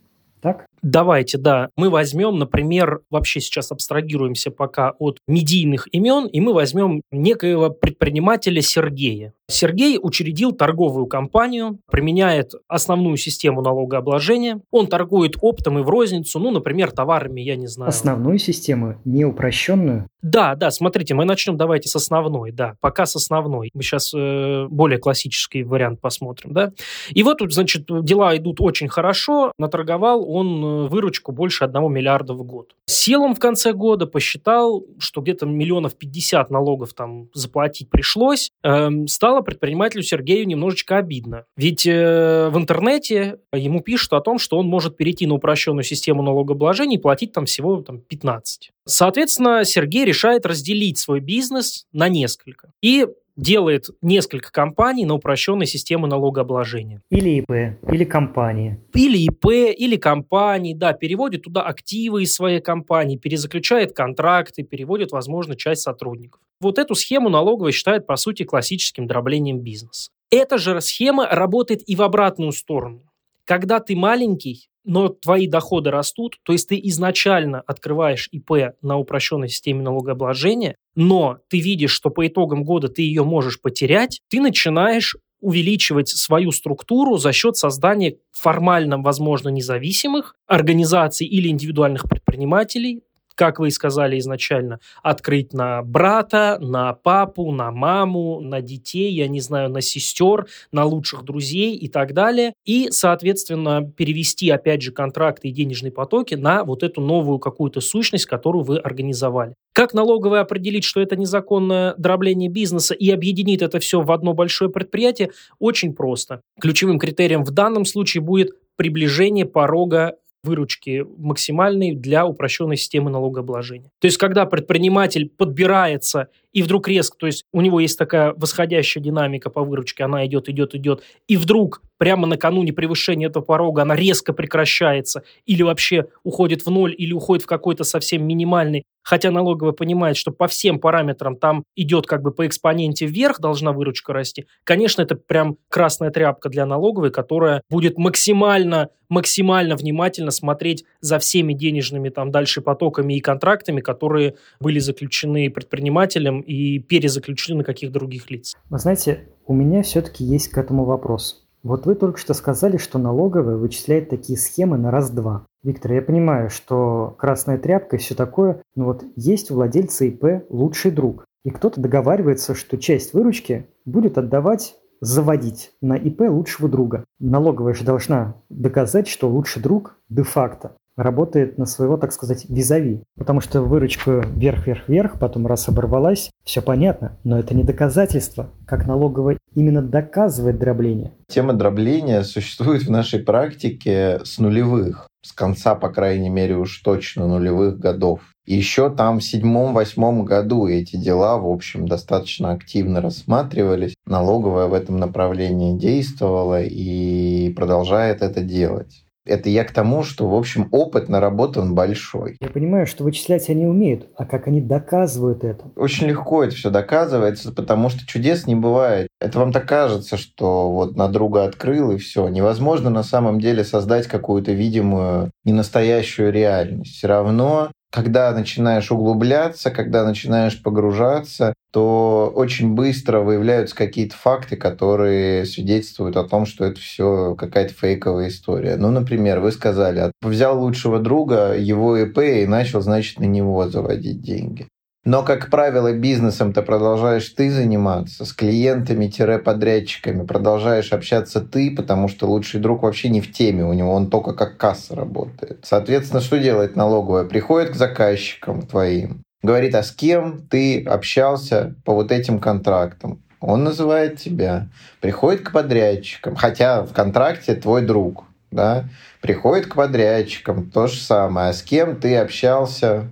Так? 0.41 0.67
Давайте, 0.81 1.37
да. 1.37 1.69
Мы 1.75 1.89
возьмем, 1.89 2.37
например, 2.37 3.01
вообще 3.09 3.39
сейчас 3.39 3.71
абстрагируемся 3.71 4.51
пока 4.51 4.91
от 4.99 5.17
медийных 5.27 5.87
имен, 5.91 6.27
и 6.27 6.39
мы 6.39 6.53
возьмем 6.53 7.01
некоего 7.11 7.69
предпринимателя 7.69 8.61
Сергея. 8.61 9.33
Сергей 9.47 9.99
учредил 10.01 10.51
торговую 10.53 11.05
компанию, 11.05 11.79
применяет 11.91 12.53
основную 12.67 13.17
систему 13.17 13.61
налогообложения. 13.61 14.61
Он 14.71 14.87
торгует 14.87 15.35
оптом 15.41 15.79
и 15.79 15.83
в 15.83 15.89
розницу, 15.89 16.39
ну, 16.39 16.51
например, 16.51 16.91
товарами, 16.91 17.41
я 17.41 17.55
не 17.55 17.67
знаю. 17.67 17.89
Основную 17.89 18.39
систему, 18.39 18.99
не 19.05 19.23
упрощенную? 19.23 20.07
Да, 20.21 20.55
да, 20.55 20.71
смотрите, 20.71 21.13
мы 21.13 21.25
начнем 21.25 21.55
давайте 21.55 21.87
с 21.87 21.95
основной, 21.95 22.51
да, 22.51 22.73
пока 22.81 23.05
с 23.05 23.15
основной. 23.15 23.69
Мы 23.75 23.83
сейчас 23.83 24.11
э, 24.15 24.65
более 24.67 24.97
классический 24.97 25.63
вариант 25.63 26.01
посмотрим, 26.01 26.51
да. 26.51 26.71
И 27.11 27.21
вот 27.21 27.37
тут, 27.37 27.53
значит, 27.53 27.85
дела 28.03 28.35
идут 28.35 28.59
очень 28.59 28.87
хорошо. 28.87 29.51
Наторговал 29.59 30.27
он 30.27 30.64
э, 30.65 30.87
выручку 30.87 31.31
больше 31.31 31.65
1 31.65 31.91
миллиарда 31.91 32.33
в 32.33 32.43
год. 32.43 32.75
Сел 32.87 33.21
он 33.21 33.35
в 33.35 33.39
конце 33.39 33.73
года, 33.73 34.07
посчитал, 34.07 34.83
что 34.97 35.21
где-то 35.21 35.45
миллионов 35.45 35.95
50 35.95 36.49
налогов 36.49 36.93
там 36.93 37.29
заплатить 37.33 37.89
пришлось. 37.89 38.49
Э, 38.63 38.89
стал 39.07 39.35
стало 39.35 39.41
предпринимателю 39.41 40.03
Сергею 40.03 40.47
немножечко 40.47 40.97
обидно. 40.97 41.45
Ведь 41.57 41.85
э, 41.87 42.49
в 42.49 42.57
интернете 42.57 43.39
ему 43.51 43.81
пишут 43.81 44.13
о 44.13 44.21
том, 44.21 44.37
что 44.37 44.57
он 44.57 44.67
может 44.67 44.97
перейти 44.97 45.25
на 45.25 45.33
упрощенную 45.33 45.83
систему 45.83 46.21
налогообложения 46.21 46.97
и 46.97 47.01
платить 47.01 47.33
там 47.33 47.45
всего 47.45 47.81
там, 47.81 47.99
15. 47.99 48.71
Соответственно, 48.85 49.65
Сергей 49.65 50.05
решает 50.05 50.45
разделить 50.45 50.99
свой 50.99 51.19
бизнес 51.19 51.85
на 51.91 52.07
несколько. 52.07 52.71
И 52.81 53.07
делает 53.35 53.89
несколько 54.01 54.51
компаний 54.51 55.05
на 55.05 55.13
упрощенной 55.15 55.65
системе 55.65 56.07
налогообложения. 56.07 57.01
Или 57.09 57.39
ИП, 57.39 57.79
или 57.91 58.03
компании. 58.05 58.79
Или 58.93 59.17
ИП, 59.17 59.45
или 59.77 59.97
компании, 59.97 60.73
да, 60.73 60.93
переводит 60.93 61.43
туда 61.43 61.61
активы 61.61 62.23
из 62.23 62.33
своей 62.33 62.61
компании, 62.61 63.17
перезаключает 63.17 63.93
контракты, 63.93 64.63
переводит, 64.63 65.11
возможно, 65.11 65.55
часть 65.55 65.81
сотрудников. 65.81 66.41
Вот 66.61 66.79
эту 66.79 66.95
схему 66.95 67.29
налоговая 67.29 67.71
считает, 67.71 68.07
по 68.07 68.15
сути, 68.15 68.43
классическим 68.43 69.07
дроблением 69.07 69.59
бизнеса. 69.59 70.11
Эта 70.31 70.57
же 70.57 70.79
схема 70.81 71.27
работает 71.27 71.81
и 71.87 71.95
в 71.95 72.01
обратную 72.01 72.51
сторону. 72.51 73.03
Когда 73.43 73.79
ты 73.79 73.95
маленький, 73.95 74.69
но 74.83 75.09
твои 75.09 75.47
доходы 75.47 75.91
растут, 75.91 76.37
то 76.43 76.53
есть 76.53 76.69
ты 76.69 76.79
изначально 76.83 77.61
открываешь 77.61 78.29
ИП 78.31 78.75
на 78.81 78.97
упрощенной 78.97 79.49
системе 79.49 79.81
налогообложения, 79.81 80.75
но 80.95 81.39
ты 81.49 81.59
видишь, 81.59 81.91
что 81.91 82.09
по 82.09 82.25
итогам 82.25 82.63
года 82.63 82.87
ты 82.87 83.01
ее 83.01 83.23
можешь 83.23 83.61
потерять, 83.61 84.21
ты 84.29 84.41
начинаешь 84.41 85.15
увеличивать 85.41 86.07
свою 86.07 86.51
структуру 86.51 87.17
за 87.17 87.31
счет 87.31 87.55
создания 87.57 88.17
формально, 88.31 88.97
возможно, 88.97 89.49
независимых 89.49 90.35
организаций 90.47 91.27
или 91.27 91.49
индивидуальных 91.49 92.03
предпринимателей, 92.09 93.03
как 93.35 93.59
вы 93.59 93.67
и 93.67 93.71
сказали 93.71 94.17
изначально, 94.19 94.79
открыть 95.03 95.53
на 95.53 95.83
брата, 95.83 96.57
на 96.59 96.93
папу, 96.93 97.51
на 97.51 97.71
маму, 97.71 98.39
на 98.41 98.61
детей, 98.61 99.13
я 99.13 99.27
не 99.27 99.41
знаю, 99.41 99.69
на 99.69 99.81
сестер, 99.81 100.47
на 100.71 100.85
лучших 100.85 101.23
друзей 101.23 101.75
и 101.75 101.87
так 101.87 102.13
далее. 102.13 102.53
И, 102.65 102.87
соответственно, 102.91 103.91
перевести, 103.95 104.49
опять 104.49 104.81
же, 104.81 104.91
контракты 104.91 105.49
и 105.49 105.51
денежные 105.51 105.91
потоки 105.91 106.35
на 106.35 106.63
вот 106.63 106.83
эту 106.83 107.01
новую 107.01 107.39
какую-то 107.39 107.81
сущность, 107.81 108.25
которую 108.25 108.63
вы 108.63 108.77
организовали. 108.77 109.53
Как 109.73 109.93
налоговая 109.93 110.41
определить, 110.41 110.85
что 110.85 111.01
это 111.01 111.17
незаконное 111.17 111.95
дробление 111.97 112.49
бизнеса 112.49 112.93
и 112.93 113.11
объединить 113.11 113.61
это 113.61 113.79
все 113.79 114.01
в 114.01 114.11
одно 114.11 114.33
большое 114.33 114.71
предприятие? 114.71 115.31
Очень 115.59 115.93
просто. 115.93 116.41
Ключевым 116.61 116.97
критерием 116.97 117.43
в 117.43 117.51
данном 117.51 117.83
случае 117.83 118.21
будет 118.21 118.51
приближение 118.77 119.45
порога 119.45 120.15
выручки 120.45 121.05
максимальной 121.17 121.95
для 121.95 122.25
упрощенной 122.25 122.77
системы 122.77 123.09
налогообложения. 123.09 123.91
То 123.99 124.05
есть, 124.05 124.17
когда 124.17 124.45
предприниматель 124.45 125.29
подбирается 125.29 126.29
и 126.55 126.63
вдруг 126.63 126.87
резко, 126.87 127.17
то 127.17 127.27
есть 127.27 127.43
у 127.51 127.59
него 127.59 127.81
есть 127.81 127.99
такая 127.99 128.33
восходящая 128.37 129.03
динамика 129.03 129.49
по 129.49 129.61
выручке, 129.61 130.05
она 130.05 130.25
идет, 130.25 130.47
идет, 130.47 130.73
идет, 130.73 131.03
и 131.27 131.35
вдруг 131.35 131.81
прямо 131.97 132.27
накануне 132.27 132.71
превышения 132.73 133.27
этого 133.27 133.43
порога 133.43 133.81
она 133.81 133.95
резко 133.95 134.31
прекращается 134.33 135.23
или 135.45 135.63
вообще 135.63 136.07
уходит 136.23 136.65
в 136.65 136.69
ноль, 136.69 136.95
или 136.97 137.13
уходит 137.13 137.43
в 137.43 137.47
какой-то 137.47 137.83
совсем 137.83 138.25
минимальный, 138.25 138.83
хотя 139.03 139.31
налоговая 139.31 139.73
понимает, 139.73 140.17
что 140.17 140.31
по 140.31 140.47
всем 140.47 140.79
параметрам 140.79 141.35
там 141.35 141.63
идет 141.75 142.07
как 142.07 142.21
бы 142.21 142.31
по 142.31 142.47
экспоненте 142.47 143.05
вверх, 143.05 143.39
должна 143.39 143.73
выручка 143.73 144.13
расти, 144.13 144.45
конечно, 144.63 145.01
это 145.01 145.15
прям 145.15 145.57
красная 145.69 146.09
тряпка 146.09 146.49
для 146.49 146.65
налоговой, 146.65 147.11
которая 147.11 147.61
будет 147.69 147.97
максимально, 147.97 148.89
максимально 149.09 149.75
внимательно 149.75 150.31
смотреть 150.31 150.85
за 151.01 151.19
всеми 151.19 151.53
денежными 151.53 152.09
там 152.09 152.31
дальше 152.31 152.61
потоками 152.61 153.13
и 153.13 153.19
контрактами, 153.19 153.81
которые 153.81 154.35
были 154.59 154.79
заключены 154.79 155.49
предпринимателем 155.49 156.44
и 156.45 156.79
перезаключены 156.79 157.59
на 157.59 157.63
каких 157.63 157.91
других 157.91 158.29
лиц. 158.29 158.55
Вы 158.69 158.79
знаете, 158.79 159.29
у 159.47 159.53
меня 159.53 159.83
все-таки 159.83 160.23
есть 160.23 160.49
к 160.49 160.57
этому 160.57 160.85
вопрос. 160.85 161.45
Вот 161.63 161.87
вы 161.87 161.95
только 161.95 162.19
что 162.19 162.35
сказали, 162.35 162.77
что 162.77 162.99
налоговая 162.99 163.57
вычисляет 163.57 164.09
такие 164.09 164.37
схемы 164.37 164.77
на 164.77 164.91
раз-два. 164.91 165.47
Виктор, 165.63 165.93
я 165.93 166.01
понимаю, 166.03 166.51
что 166.51 167.15
красная 167.17 167.57
тряпка 167.57 167.95
и 167.95 167.99
все 167.99 168.13
такое, 168.13 168.61
но 168.75 168.85
вот 168.85 169.03
есть 169.15 169.49
у 169.49 169.55
владельца 169.55 170.05
ИП 170.05 170.45
лучший 170.49 170.91
друг. 170.91 171.25
И 171.43 171.49
кто-то 171.49 171.81
договаривается, 171.81 172.53
что 172.53 172.77
часть 172.77 173.13
выручки 173.13 173.67
будет 173.83 174.19
отдавать 174.19 174.75
заводить 175.01 175.71
на 175.81 175.95
ИП 175.95 176.21
лучшего 176.21 176.69
друга. 176.69 177.05
Налоговая 177.19 177.73
же 177.73 177.83
должна 177.83 178.35
доказать, 178.49 179.07
что 179.07 179.27
лучший 179.27 179.61
друг 179.61 179.99
де-факто 180.09 180.75
работает 180.95 181.57
на 181.57 181.65
своего, 181.65 181.97
так 181.97 182.11
сказать, 182.11 182.45
визави. 182.49 183.03
Потому 183.17 183.41
что 183.41 183.61
выручка 183.61 184.25
вверх-вверх-вверх, 184.25 185.19
потом 185.19 185.47
раз 185.47 185.67
оборвалась, 185.67 186.31
все 186.43 186.61
понятно, 186.61 187.17
но 187.23 187.39
это 187.39 187.55
не 187.55 187.63
доказательство, 187.63 188.49
как 188.65 188.87
налоговая 188.87 189.37
именно 189.53 189.81
доказывает 189.81 190.59
дробление. 190.59 191.11
Тема 191.27 191.53
дробления 191.53 192.23
существует 192.23 192.83
в 192.83 192.91
нашей 192.91 193.19
практике 193.19 194.19
с 194.23 194.37
нулевых, 194.37 195.07
с 195.21 195.31
конца, 195.31 195.75
по 195.75 195.89
крайней 195.89 196.29
мере, 196.29 196.55
уж 196.55 196.79
точно 196.81 197.27
нулевых 197.27 197.79
годов. 197.79 198.21
Еще 198.45 198.91
там 198.91 199.19
в 199.19 199.23
седьмом-восьмом 199.23 200.23
году 200.23 200.67
эти 200.67 200.97
дела, 200.97 201.39
в 201.39 201.47
общем, 201.47 201.87
достаточно 201.87 202.51
активно 202.51 203.01
рассматривались. 203.01 203.95
Налоговая 204.05 204.67
в 204.67 204.73
этом 204.75 204.97
направлении 204.97 205.75
действовала 205.75 206.61
и 206.61 207.51
продолжает 207.53 208.21
это 208.21 208.41
делать. 208.41 209.04
Это 209.25 209.49
я 209.49 209.63
к 209.63 209.71
тому, 209.71 210.03
что, 210.03 210.29
в 210.29 210.35
общем, 210.35 210.67
опыт 210.71 211.09
наработан 211.09 211.73
большой. 211.73 212.37
Я 212.39 212.49
понимаю, 212.49 212.85
что 212.85 213.03
вычислять 213.03 213.49
они 213.49 213.65
умеют, 213.65 214.07
а 214.17 214.25
как 214.25 214.47
они 214.47 214.61
доказывают 214.61 215.43
это? 215.43 215.65
Очень 215.75 216.07
легко 216.07 216.43
это 216.43 216.55
все 216.55 216.69
доказывается, 216.69 217.51
потому 217.51 217.89
что 217.89 218.05
чудес 218.05 218.45
не 218.45 218.55
бывает. 218.55 219.07
Это 219.19 219.39
вам 219.39 219.51
так 219.51 219.67
кажется, 219.67 220.17
что 220.17 220.71
вот 220.71 220.95
на 220.95 221.07
друга 221.07 221.45
открыл 221.45 221.91
и 221.91 221.97
все. 221.97 222.27
Невозможно 222.27 222.89
на 222.89 223.03
самом 223.03 223.39
деле 223.39 223.63
создать 223.63 224.07
какую-то 224.07 224.51
видимую, 224.51 225.31
ненастоящую 225.43 226.31
реальность. 226.31 226.95
Все 226.95 227.07
равно 227.07 227.71
когда 227.95 228.33
начинаешь 228.33 228.91
углубляться, 228.91 229.71
когда 229.71 230.03
начинаешь 230.03 230.61
погружаться, 230.61 231.53
то 231.71 232.29
очень 232.35 232.73
быстро 232.73 233.21
выявляются 233.21 233.73
какие-то 233.73 234.17
факты, 234.17 234.57
которые 234.57 235.45
свидетельствуют 235.45 236.17
о 236.17 236.25
том, 236.25 236.45
что 236.45 236.65
это 236.65 236.77
все 236.81 237.35
какая-то 237.35 237.73
фейковая 237.73 238.27
история. 238.27 238.75
Ну, 238.75 238.91
например, 238.91 239.39
вы 239.39 239.53
сказали, 239.53 240.11
взял 240.21 240.59
лучшего 240.59 240.99
друга, 240.99 241.57
его 241.57 241.95
ИП 241.95 242.17
и 242.19 242.45
начал, 242.45 242.81
значит, 242.81 243.17
на 243.21 243.25
него 243.25 243.69
заводить 243.69 244.21
деньги. 244.21 244.67
Но, 245.05 245.21
как 245.21 245.51
правило, 245.51 245.93
бизнесом-то 245.93 246.63
продолжаешь 246.63 247.29
ты 247.29 247.51
заниматься, 247.51 248.25
с 248.25 248.33
клиентами-подрядчиками 248.33 250.25
продолжаешь 250.25 250.91
общаться 250.91 251.41
ты, 251.41 251.69
потому 251.69 252.07
что 252.07 252.27
лучший 252.27 252.59
друг 252.59 252.81
вообще 252.81 253.09
не 253.09 253.21
в 253.21 253.31
теме, 253.31 253.63
у 253.63 253.73
него 253.73 253.93
он 253.93 254.09
только 254.09 254.33
как 254.33 254.57
касса 254.57 254.95
работает. 254.95 255.59
Соответственно, 255.63 256.21
что 256.21 256.39
делает 256.39 256.75
налоговая? 256.75 257.25
Приходит 257.25 257.69
к 257.69 257.75
заказчикам 257.75 258.63
твоим, 258.63 259.21
говорит, 259.43 259.75
а 259.75 259.83
с 259.83 259.91
кем 259.91 260.41
ты 260.49 260.83
общался 260.83 261.75
по 261.85 261.93
вот 261.93 262.11
этим 262.11 262.39
контрактам? 262.39 263.21
Он 263.39 263.63
называет 263.63 264.17
тебя, 264.17 264.69
приходит 265.01 265.41
к 265.41 265.51
подрядчикам, 265.51 266.35
хотя 266.35 266.81
в 266.81 266.93
контракте 266.93 267.53
твой 267.53 267.83
друг, 267.83 268.23
да, 268.49 268.85
приходит 269.21 269.67
к 269.67 269.75
подрядчикам, 269.75 270.71
то 270.71 270.87
же 270.87 270.99
самое, 270.99 271.49
а 271.49 271.53
с 271.53 271.61
кем 271.61 271.95
ты 271.97 272.17
общался 272.17 273.09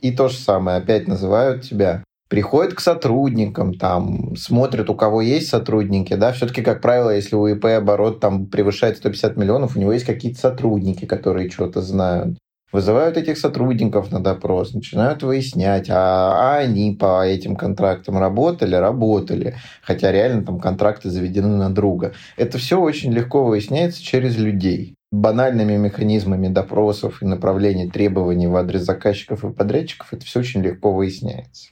и 0.00 0.12
то 0.12 0.28
же 0.28 0.36
самое, 0.36 0.78
опять 0.78 1.08
называют 1.08 1.62
тебя. 1.62 2.04
Приходят 2.28 2.74
к 2.74 2.80
сотрудникам, 2.80 3.72
там, 3.74 4.36
смотрят, 4.36 4.90
у 4.90 4.94
кого 4.94 5.22
есть 5.22 5.48
сотрудники, 5.48 6.12
да, 6.14 6.32
все-таки, 6.32 6.60
как 6.60 6.82
правило, 6.82 7.08
если 7.08 7.34
у 7.34 7.46
ИП 7.46 7.64
оборот 7.64 8.20
там 8.20 8.46
превышает 8.46 8.98
150 8.98 9.36
миллионов, 9.38 9.76
у 9.76 9.80
него 9.80 9.94
есть 9.94 10.04
какие-то 10.04 10.38
сотрудники, 10.38 11.06
которые 11.06 11.48
что-то 11.48 11.80
знают. 11.80 12.36
Вызывают 12.70 13.16
этих 13.16 13.38
сотрудников 13.38 14.12
на 14.12 14.20
допрос, 14.20 14.74
начинают 14.74 15.22
выяснять, 15.22 15.88
а, 15.88 16.56
а 16.56 16.58
они 16.58 16.92
по 16.92 17.26
этим 17.26 17.56
контрактам 17.56 18.18
работали, 18.18 18.74
работали, 18.74 19.56
хотя 19.80 20.12
реально 20.12 20.44
там 20.44 20.60
контракты 20.60 21.08
заведены 21.08 21.56
на 21.56 21.70
друга. 21.74 22.12
Это 22.36 22.58
все 22.58 22.78
очень 22.78 23.10
легко 23.10 23.42
выясняется 23.42 24.02
через 24.02 24.36
людей 24.36 24.97
банальными 25.10 25.76
механизмами 25.76 26.48
допросов 26.48 27.22
и 27.22 27.26
направления 27.26 27.88
требований 27.88 28.46
в 28.46 28.56
адрес 28.56 28.82
заказчиков 28.82 29.44
и 29.44 29.52
подрядчиков 29.52 30.12
это 30.12 30.24
все 30.24 30.40
очень 30.40 30.62
легко 30.62 30.92
выясняется. 30.92 31.70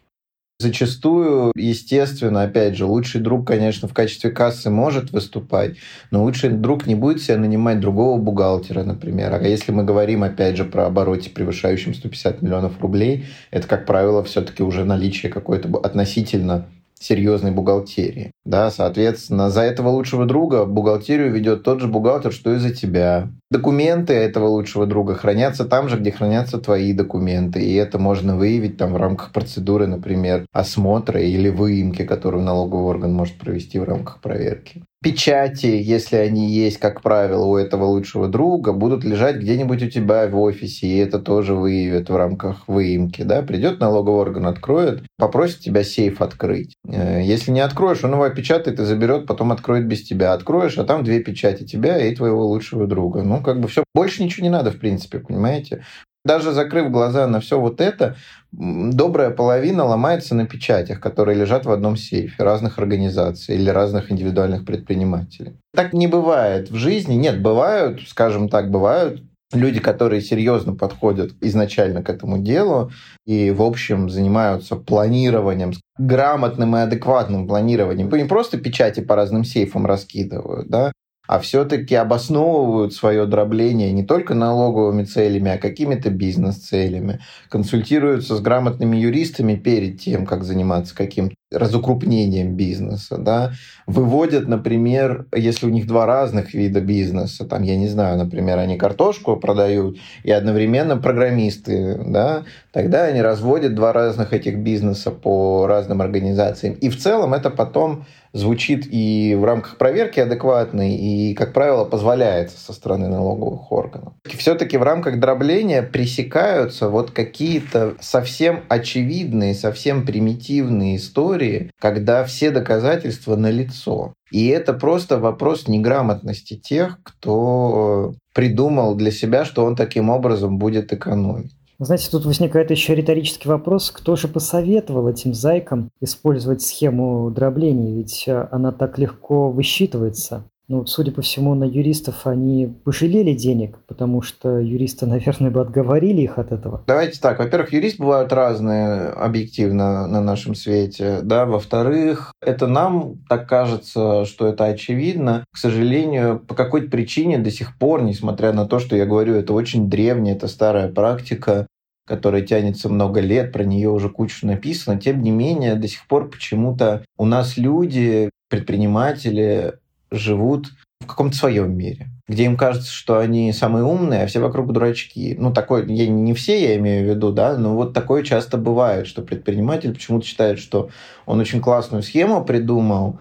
Зачастую, 0.58 1.52
естественно, 1.54 2.42
опять 2.42 2.76
же, 2.76 2.86
лучший 2.86 3.20
друг, 3.20 3.46
конечно, 3.46 3.88
в 3.88 3.92
качестве 3.92 4.30
кассы 4.30 4.70
может 4.70 5.10
выступать, 5.10 5.76
но 6.10 6.24
лучший 6.24 6.48
друг 6.48 6.86
не 6.86 6.94
будет 6.94 7.20
себе 7.20 7.36
нанимать 7.36 7.78
другого 7.78 8.18
бухгалтера, 8.18 8.82
например. 8.82 9.34
А 9.34 9.46
если 9.46 9.70
мы 9.70 9.84
говорим, 9.84 10.22
опять 10.22 10.56
же, 10.56 10.64
про 10.64 10.86
обороте, 10.86 11.28
превышающем 11.28 11.92
150 11.92 12.40
миллионов 12.40 12.80
рублей, 12.80 13.26
это, 13.50 13.68
как 13.68 13.84
правило, 13.84 14.24
все-таки 14.24 14.62
уже 14.62 14.86
наличие 14.86 15.30
какой-то 15.30 15.68
относительно 15.76 16.66
серьезной 16.98 17.50
бухгалтерии. 17.50 18.32
Да, 18.44 18.70
соответственно, 18.70 19.50
за 19.50 19.62
этого 19.62 19.88
лучшего 19.88 20.24
друга 20.24 20.64
бухгалтерию 20.64 21.32
ведет 21.32 21.62
тот 21.62 21.80
же 21.80 21.88
бухгалтер, 21.88 22.32
что 22.32 22.54
и 22.54 22.58
за 22.58 22.74
тебя. 22.74 23.28
Документы 23.50 24.14
этого 24.14 24.48
лучшего 24.48 24.86
друга 24.86 25.14
хранятся 25.14 25.64
там 25.64 25.88
же, 25.88 25.98
где 25.98 26.10
хранятся 26.10 26.58
твои 26.58 26.92
документы. 26.92 27.60
И 27.60 27.74
это 27.74 27.98
можно 27.98 28.36
выявить 28.36 28.76
там 28.76 28.92
в 28.92 28.96
рамках 28.96 29.32
процедуры, 29.32 29.86
например, 29.86 30.46
осмотра 30.52 31.20
или 31.20 31.48
выемки, 31.48 32.04
которую 32.04 32.42
налоговый 32.42 32.86
орган 32.86 33.12
может 33.12 33.38
провести 33.38 33.78
в 33.78 33.84
рамках 33.84 34.20
проверки. 34.20 34.82
Печати, 35.06 35.66
если 35.66 36.16
они 36.16 36.50
есть, 36.50 36.78
как 36.78 37.00
правило, 37.00 37.44
у 37.44 37.56
этого 37.56 37.84
лучшего 37.84 38.26
друга, 38.26 38.72
будут 38.72 39.04
лежать 39.04 39.36
где-нибудь 39.36 39.84
у 39.84 39.88
тебя 39.88 40.26
в 40.26 40.36
офисе, 40.36 40.88
и 40.88 40.96
это 40.96 41.20
тоже 41.20 41.54
выявят 41.54 42.10
в 42.10 42.16
рамках 42.16 42.66
выемки. 42.66 43.22
Да? 43.22 43.42
Придет 43.42 43.78
налоговый 43.78 44.18
орган, 44.18 44.48
откроет, 44.48 45.04
попросит 45.16 45.60
тебя 45.60 45.84
сейф 45.84 46.20
открыть. 46.22 46.74
Э, 46.88 47.22
если 47.22 47.52
не 47.52 47.60
откроешь, 47.60 48.02
он 48.02 48.14
его 48.14 48.24
опечатает 48.24 48.80
и 48.80 48.84
заберет, 48.84 49.28
потом 49.28 49.52
откроет 49.52 49.86
без 49.86 50.02
тебя. 50.02 50.32
Откроешь, 50.32 50.76
а 50.76 50.82
там 50.82 51.04
две 51.04 51.20
печати 51.20 51.62
тебя 51.62 52.04
и 52.04 52.12
твоего 52.12 52.44
лучшего 52.44 52.88
друга. 52.88 53.22
Ну, 53.22 53.40
как 53.40 53.60
бы 53.60 53.68
все. 53.68 53.84
Больше 53.94 54.24
ничего 54.24 54.42
не 54.42 54.50
надо, 54.50 54.72
в 54.72 54.80
принципе, 54.80 55.20
понимаете? 55.20 55.84
Даже 56.26 56.50
закрыв 56.50 56.90
глаза 56.90 57.28
на 57.28 57.38
все 57.38 57.60
вот 57.60 57.80
это, 57.80 58.16
добрая 58.50 59.30
половина 59.30 59.84
ломается 59.84 60.34
на 60.34 60.44
печатях, 60.44 60.98
которые 60.98 61.38
лежат 61.38 61.66
в 61.66 61.70
одном 61.70 61.96
сейфе 61.96 62.42
разных 62.42 62.80
организаций 62.80 63.54
или 63.54 63.70
разных 63.70 64.10
индивидуальных 64.10 64.64
предпринимателей. 64.64 65.56
Так 65.72 65.92
не 65.92 66.08
бывает 66.08 66.68
в 66.68 66.74
жизни. 66.74 67.14
Нет, 67.14 67.40
бывают, 67.40 68.00
скажем 68.08 68.48
так, 68.48 68.72
бывают 68.72 69.22
люди, 69.52 69.78
которые 69.78 70.20
серьезно 70.20 70.74
подходят 70.74 71.30
изначально 71.40 72.02
к 72.02 72.10
этому 72.10 72.38
делу 72.38 72.90
и, 73.24 73.52
в 73.52 73.62
общем, 73.62 74.10
занимаются 74.10 74.74
планированием, 74.74 75.74
грамотным 75.96 76.74
и 76.76 76.80
адекватным 76.80 77.46
планированием. 77.46 78.10
Не 78.10 78.24
просто 78.24 78.58
печати 78.58 78.98
по 78.98 79.14
разным 79.14 79.44
сейфам 79.44 79.86
раскидывают, 79.86 80.68
да, 80.68 80.90
а 81.26 81.38
все-таки 81.38 81.94
обосновывают 81.94 82.94
свое 82.94 83.26
дробление 83.26 83.92
не 83.92 84.04
только 84.04 84.34
налоговыми 84.34 85.04
целями, 85.04 85.50
а 85.50 85.58
какими-то 85.58 86.10
бизнес-целями, 86.10 87.20
консультируются 87.48 88.36
с 88.36 88.40
грамотными 88.40 88.96
юристами 88.96 89.54
перед 89.54 90.00
тем, 90.00 90.26
как 90.26 90.44
заниматься 90.44 90.94
каким-то 90.94 91.34
разукрупнением 91.52 92.56
бизнеса, 92.56 93.18
да, 93.18 93.52
выводят, 93.86 94.48
например, 94.48 95.26
если 95.34 95.66
у 95.66 95.68
них 95.68 95.86
два 95.86 96.04
разных 96.04 96.54
вида 96.54 96.80
бизнеса, 96.80 97.44
там, 97.44 97.62
я 97.62 97.76
не 97.76 97.86
знаю, 97.86 98.18
например, 98.18 98.58
они 98.58 98.76
картошку 98.76 99.36
продают 99.36 99.96
и 100.24 100.32
одновременно 100.32 100.96
программисты, 100.96 102.00
да, 102.04 102.42
тогда 102.72 103.04
они 103.04 103.22
разводят 103.22 103.74
два 103.74 103.92
разных 103.92 104.32
этих 104.32 104.58
бизнеса 104.58 105.12
по 105.12 105.66
разным 105.68 106.00
организациям. 106.02 106.74
И 106.74 106.88
в 106.88 106.98
целом 106.98 107.32
это 107.32 107.50
потом 107.50 108.06
звучит 108.36 108.86
и 108.90 109.34
в 109.38 109.44
рамках 109.44 109.78
проверки 109.78 110.20
адекватной, 110.20 110.94
и, 110.94 111.34
как 111.34 111.52
правило, 111.52 111.84
позволяется 111.84 112.58
со 112.58 112.72
стороны 112.72 113.08
налоговых 113.08 113.72
органов. 113.72 114.12
Все-таки 114.24 114.76
в 114.76 114.82
рамках 114.82 115.18
дробления 115.18 115.82
пресекаются 115.82 116.88
вот 116.88 117.10
какие-то 117.10 117.94
совсем 118.00 118.64
очевидные, 118.68 119.54
совсем 119.54 120.04
примитивные 120.04 120.96
истории, 120.96 121.35
когда 121.80 122.24
все 122.24 122.50
доказательства 122.50 123.36
налицо. 123.36 124.14
И 124.30 124.46
это 124.48 124.72
просто 124.72 125.18
вопрос 125.18 125.68
неграмотности 125.68 126.56
тех, 126.56 126.98
кто 127.02 128.14
придумал 128.34 128.94
для 128.94 129.10
себя, 129.10 129.44
что 129.44 129.64
он 129.64 129.76
таким 129.76 130.10
образом 130.10 130.58
будет 130.58 130.92
экономить. 130.92 131.52
Знаете, 131.78 132.08
тут 132.10 132.24
возникает 132.24 132.70
еще 132.70 132.94
риторический 132.94 133.48
вопрос, 133.48 133.90
кто 133.90 134.16
же 134.16 134.28
посоветовал 134.28 135.08
этим 135.08 135.34
зайкам 135.34 135.90
использовать 136.00 136.62
схему 136.62 137.30
дробления, 137.30 137.94
ведь 137.94 138.24
э, 138.26 138.48
она 138.50 138.72
так 138.72 138.98
легко 138.98 139.50
высчитывается. 139.50 140.44
Ну, 140.68 140.84
судя 140.84 141.12
по 141.12 141.22
всему, 141.22 141.54
на 141.54 141.62
юристов 141.62 142.26
они 142.26 142.66
пожалели 142.84 143.34
денег, 143.34 143.78
потому 143.86 144.20
что 144.22 144.58
юристы, 144.58 145.06
наверное, 145.06 145.50
бы 145.50 145.60
отговорили 145.60 146.22
их 146.22 146.38
от 146.38 146.52
этого. 146.52 146.82
Давайте 146.86 147.20
так. 147.20 147.38
Во-первых, 147.38 147.72
юристы 147.72 148.02
бывают 148.02 148.32
разные 148.32 149.10
объективно 149.10 150.06
на 150.06 150.20
нашем 150.20 150.54
свете. 150.54 151.20
Да? 151.22 151.46
Во-вторых, 151.46 152.32
это 152.40 152.66
нам 152.66 153.18
так 153.28 153.48
кажется, 153.48 154.24
что 154.24 154.48
это 154.48 154.64
очевидно. 154.64 155.44
К 155.52 155.56
сожалению, 155.56 156.40
по 156.40 156.54
какой-то 156.54 156.90
причине 156.90 157.38
до 157.38 157.50
сих 157.50 157.78
пор, 157.78 158.02
несмотря 158.02 158.52
на 158.52 158.66
то, 158.66 158.78
что 158.80 158.96
я 158.96 159.06
говорю, 159.06 159.34
это 159.34 159.52
очень 159.52 159.88
древняя, 159.88 160.34
это 160.34 160.48
старая 160.48 160.88
практика, 160.88 161.68
которая 162.06 162.42
тянется 162.42 162.88
много 162.88 163.20
лет, 163.20 163.52
про 163.52 163.64
нее 163.64 163.90
уже 163.90 164.08
кучу 164.08 164.46
написано. 164.46 164.98
Тем 165.00 165.22
не 165.22 165.30
менее, 165.30 165.76
до 165.76 165.86
сих 165.86 166.06
пор 166.08 166.28
почему-то 166.28 167.04
у 167.16 167.24
нас 167.24 167.56
люди, 167.56 168.30
предприниматели 168.48 169.74
живут 170.10 170.68
в 171.00 171.06
каком-то 171.06 171.36
своем 171.36 171.76
мире, 171.76 172.08
где 172.26 172.44
им 172.44 172.56
кажется, 172.56 172.90
что 172.90 173.18
они 173.18 173.52
самые 173.52 173.84
умные, 173.84 174.24
а 174.24 174.26
все 174.26 174.40
вокруг 174.40 174.72
дурачки. 174.72 175.36
Ну, 175.38 175.52
такое, 175.52 175.86
я, 175.86 176.06
не 176.08 176.34
все 176.34 176.60
я 176.60 176.76
имею 176.76 177.06
в 177.06 177.10
виду, 177.10 177.32
да, 177.32 177.56
но 177.56 177.74
вот 177.74 177.92
такое 177.92 178.22
часто 178.22 178.56
бывает, 178.56 179.06
что 179.06 179.22
предприниматель 179.22 179.92
почему-то 179.92 180.26
считает, 180.26 180.58
что 180.58 180.90
он 181.26 181.38
очень 181.38 181.60
классную 181.60 182.02
схему 182.02 182.44
придумал, 182.44 183.20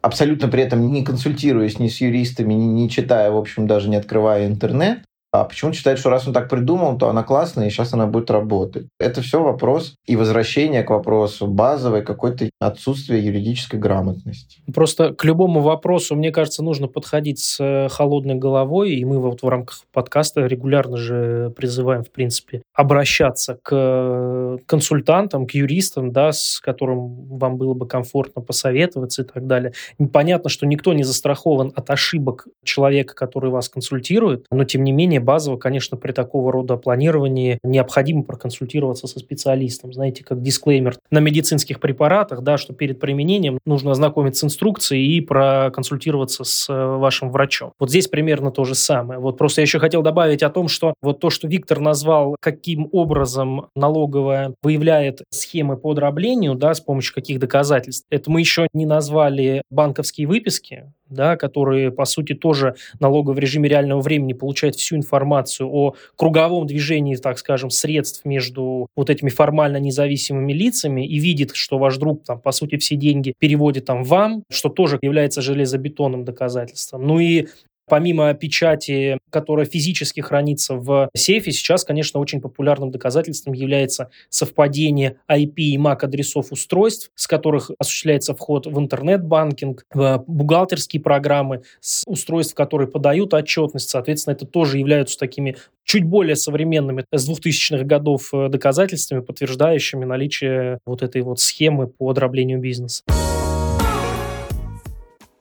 абсолютно 0.00 0.48
при 0.48 0.62
этом 0.64 0.92
не 0.92 1.04
консультируясь 1.04 1.78
ни 1.78 1.88
с 1.88 2.00
юристами, 2.00 2.54
ни, 2.54 2.64
не 2.64 2.90
читая, 2.90 3.30
в 3.30 3.36
общем, 3.36 3.66
даже 3.66 3.88
не 3.88 3.96
открывая 3.96 4.46
интернет, 4.46 5.02
а 5.32 5.44
почему 5.44 5.72
считает, 5.72 5.98
что 5.98 6.10
раз 6.10 6.26
он 6.26 6.34
так 6.34 6.50
придумал, 6.50 6.98
то 6.98 7.08
она 7.08 7.22
классная, 7.22 7.66
и 7.66 7.70
сейчас 7.70 7.94
она 7.94 8.06
будет 8.06 8.30
работать? 8.30 8.88
Это 9.00 9.22
все 9.22 9.42
вопрос 9.42 9.94
и 10.06 10.14
возвращение 10.14 10.82
к 10.82 10.90
вопросу 10.90 11.46
базовой 11.46 12.02
какой-то 12.02 12.50
отсутствия 12.60 13.18
юридической 13.18 13.80
грамотности. 13.80 14.60
Просто 14.74 15.14
к 15.14 15.24
любому 15.24 15.60
вопросу, 15.60 16.16
мне 16.16 16.32
кажется, 16.32 16.62
нужно 16.62 16.86
подходить 16.86 17.38
с 17.38 17.58
э, 17.64 17.88
холодной 17.88 18.34
головой, 18.34 18.92
и 18.92 19.04
мы 19.06 19.20
вот 19.20 19.42
в 19.42 19.48
рамках 19.48 19.78
подкаста 19.90 20.44
регулярно 20.44 20.98
же 20.98 21.50
призываем, 21.56 22.04
в 22.04 22.10
принципе, 22.10 22.60
обращаться 22.74 23.58
к 23.62 23.70
э, 23.72 24.58
консультантам, 24.66 25.46
к 25.46 25.52
юристам, 25.52 26.12
да, 26.12 26.32
с 26.32 26.60
которым 26.60 27.38
вам 27.38 27.56
было 27.56 27.72
бы 27.72 27.88
комфортно 27.88 28.42
посоветоваться 28.42 29.22
и 29.22 29.24
так 29.24 29.46
далее. 29.46 29.72
Понятно, 30.12 30.50
что 30.50 30.66
никто 30.66 30.92
не 30.92 31.04
застрахован 31.04 31.72
от 31.74 31.88
ошибок 31.88 32.46
человека, 32.64 33.14
который 33.14 33.50
вас 33.50 33.70
консультирует, 33.70 34.44
но 34.50 34.64
тем 34.64 34.84
не 34.84 34.92
менее 34.92 35.21
базово, 35.22 35.56
конечно, 35.56 35.96
при 35.96 36.12
такого 36.12 36.52
рода 36.52 36.76
планировании 36.76 37.58
необходимо 37.62 38.22
проконсультироваться 38.22 39.06
со 39.06 39.18
специалистом. 39.18 39.92
Знаете, 39.92 40.24
как 40.24 40.42
дисклеймер 40.42 40.96
на 41.10 41.18
медицинских 41.18 41.80
препаратах, 41.80 42.42
да, 42.42 42.58
что 42.58 42.74
перед 42.74 43.00
применением 43.00 43.58
нужно 43.64 43.92
ознакомиться 43.92 44.40
с 44.40 44.44
инструкцией 44.44 45.16
и 45.16 45.20
проконсультироваться 45.20 46.44
с 46.44 46.68
э, 46.68 46.96
вашим 46.96 47.30
врачом. 47.30 47.72
Вот 47.78 47.90
здесь 47.90 48.08
примерно 48.08 48.50
то 48.50 48.64
же 48.64 48.74
самое. 48.74 49.20
Вот 49.20 49.38
просто 49.38 49.60
я 49.60 49.64
еще 49.64 49.78
хотел 49.78 50.02
добавить 50.02 50.42
о 50.42 50.50
том, 50.50 50.68
что 50.68 50.94
вот 51.02 51.20
то, 51.20 51.30
что 51.30 51.48
Виктор 51.48 51.80
назвал, 51.80 52.36
каким 52.40 52.88
образом 52.92 53.66
налоговая 53.74 54.54
выявляет 54.62 55.22
схемы 55.30 55.76
по 55.76 55.94
дроблению, 55.94 56.54
да, 56.54 56.74
с 56.74 56.80
помощью 56.80 57.14
каких 57.14 57.38
доказательств, 57.38 58.06
это 58.10 58.30
мы 58.30 58.40
еще 58.40 58.68
не 58.72 58.86
назвали 58.86 59.62
банковские 59.70 60.26
выписки, 60.26 60.92
да, 61.12 61.36
которые, 61.36 61.90
по 61.90 62.04
сути, 62.04 62.34
тоже 62.34 62.74
налоговый 63.00 63.36
в 63.36 63.38
режиме 63.38 63.68
реального 63.68 64.00
времени 64.00 64.32
получают 64.32 64.76
всю 64.76 64.96
информацию 64.96 65.68
о 65.68 65.94
круговом 66.16 66.66
движении, 66.66 67.16
так 67.16 67.38
скажем, 67.38 67.70
средств 67.70 68.24
между 68.24 68.88
вот 68.96 69.10
этими 69.10 69.28
формально 69.28 69.78
независимыми 69.78 70.52
лицами 70.52 71.06
и 71.06 71.18
видит, 71.18 71.50
что 71.54 71.78
ваш 71.78 71.96
друг, 71.96 72.24
там, 72.24 72.40
по 72.40 72.52
сути, 72.52 72.76
все 72.76 72.96
деньги 72.96 73.34
переводит 73.38 73.84
там 73.84 74.04
вам, 74.04 74.44
что 74.50 74.68
тоже 74.68 74.98
является 75.02 75.42
железобетонным 75.42 76.24
доказательством. 76.24 77.06
Ну 77.06 77.20
и 77.20 77.46
Помимо 77.88 78.32
печати, 78.34 79.18
которая 79.30 79.66
физически 79.66 80.20
хранится 80.20 80.74
в 80.74 81.08
сейфе, 81.14 81.52
сейчас, 81.52 81.84
конечно, 81.84 82.20
очень 82.20 82.40
популярным 82.40 82.90
доказательством 82.90 83.54
является 83.54 84.10
совпадение 84.28 85.16
IP 85.30 85.54
и 85.56 85.76
MAC-адресов 85.76 86.52
устройств, 86.52 87.10
с 87.14 87.26
которых 87.26 87.70
осуществляется 87.78 88.34
вход 88.34 88.66
в 88.66 88.78
интернет-банкинг, 88.78 89.84
в 89.92 90.24
бухгалтерские 90.26 91.02
программы, 91.02 91.62
с 91.80 92.02
устройств, 92.06 92.54
которые 92.54 92.88
подают 92.88 93.34
отчетность. 93.34 93.90
Соответственно, 93.90 94.34
это 94.34 94.46
тоже 94.46 94.78
являются 94.78 95.18
такими 95.18 95.56
чуть 95.84 96.04
более 96.04 96.36
современными 96.36 97.04
с 97.12 97.28
2000-х 97.28 97.84
годов 97.84 98.32
э, 98.32 98.48
доказательствами, 98.48 99.20
подтверждающими 99.20 100.04
наличие 100.04 100.78
вот 100.86 101.02
этой 101.02 101.22
вот 101.22 101.40
схемы 101.40 101.86
по 101.86 102.12
дроблению 102.12 102.60
бизнеса. 102.60 103.02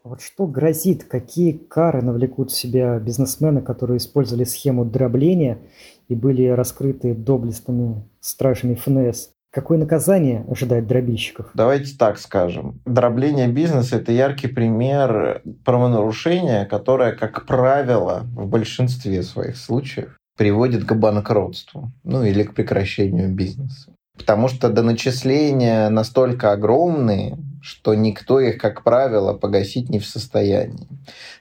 Вот 0.04 0.22
что 0.22 0.48
грозит, 0.48 1.04
какие 1.04 1.52
кары 1.52 2.02
навлекут 2.02 2.52
себя 2.52 2.98
бизнесмены, 2.98 3.62
которые 3.62 3.98
использовали 3.98 4.46
схему 4.46 4.84
дробления 4.84 5.60
и 6.08 6.16
были 6.16 6.48
раскрыты 6.48 7.14
доблестными 7.14 8.04
стражами 8.20 8.74
ФНС? 8.74 9.30
Какое 9.52 9.78
наказание 9.78 10.44
ожидает 10.50 10.88
дробильщиков? 10.88 11.52
Давайте 11.54 11.96
так 11.98 12.18
скажем. 12.18 12.82
Дробление 12.86 13.48
бизнеса– 13.48 13.96
это 13.98 14.12
яркий 14.12 14.48
пример 14.48 15.44
правонарушения, 15.66 16.66
которое, 16.66 17.12
как 17.12 17.46
правило, 17.46 18.22
в 18.34 18.48
большинстве 18.48 19.22
своих 19.22 19.58
случаев 19.58 20.18
приводит 20.38 20.86
к 20.86 20.94
банкротству, 20.94 21.92
ну 22.04 22.24
или 22.24 22.44
к 22.44 22.56
прекращению 22.56 23.30
бизнеса. 23.30 23.94
Потому 24.18 24.48
что 24.48 24.70
до 24.70 24.82
начисления 24.82 25.90
настолько 25.90 26.54
огромные, 26.54 27.38
что 27.62 27.94
никто 27.96 28.40
их, 28.40 28.58
как 28.58 28.84
правило, 28.84 29.34
погасить 29.34 29.90
не 29.90 30.00
в 30.00 30.06
состоянии. 30.06 30.88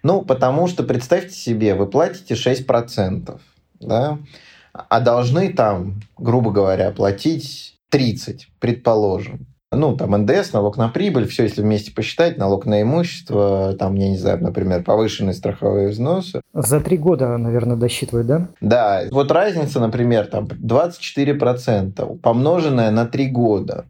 Ну, 0.02 0.22
потому 0.22 0.66
что, 0.66 0.82
представьте 0.82 1.34
себе, 1.34 1.74
вы 1.74 1.86
платите 1.86 2.34
6%, 2.34 3.40
да, 3.80 4.18
а 4.72 5.00
должны 5.00 5.52
там, 5.52 6.00
грубо 6.18 6.50
говоря, 6.50 6.90
платить 6.90 7.76
30, 7.90 8.48
предположим. 8.60 9.46
Ну, 9.72 9.96
там 9.96 10.10
НДС, 10.10 10.52
налог 10.52 10.76
на 10.76 10.88
прибыль, 10.88 11.28
все, 11.28 11.44
если 11.44 11.62
вместе 11.62 11.92
посчитать, 11.92 12.36
налог 12.38 12.66
на 12.66 12.82
имущество, 12.82 13.76
там, 13.78 13.94
я 13.94 14.08
не 14.08 14.18
знаю, 14.18 14.42
например, 14.42 14.82
повышенные 14.82 15.32
страховые 15.32 15.88
взносы. 15.88 16.40
За 16.52 16.80
три 16.80 16.96
года, 16.96 17.36
наверное, 17.36 17.76
досчитывают, 17.76 18.26
да? 18.26 18.48
Да, 18.60 19.04
вот 19.12 19.30
разница, 19.30 19.78
например, 19.78 20.26
там 20.26 20.46
24%, 20.46 22.18
помноженная 22.18 22.90
на 22.90 23.06
три 23.06 23.28
года, 23.28 23.84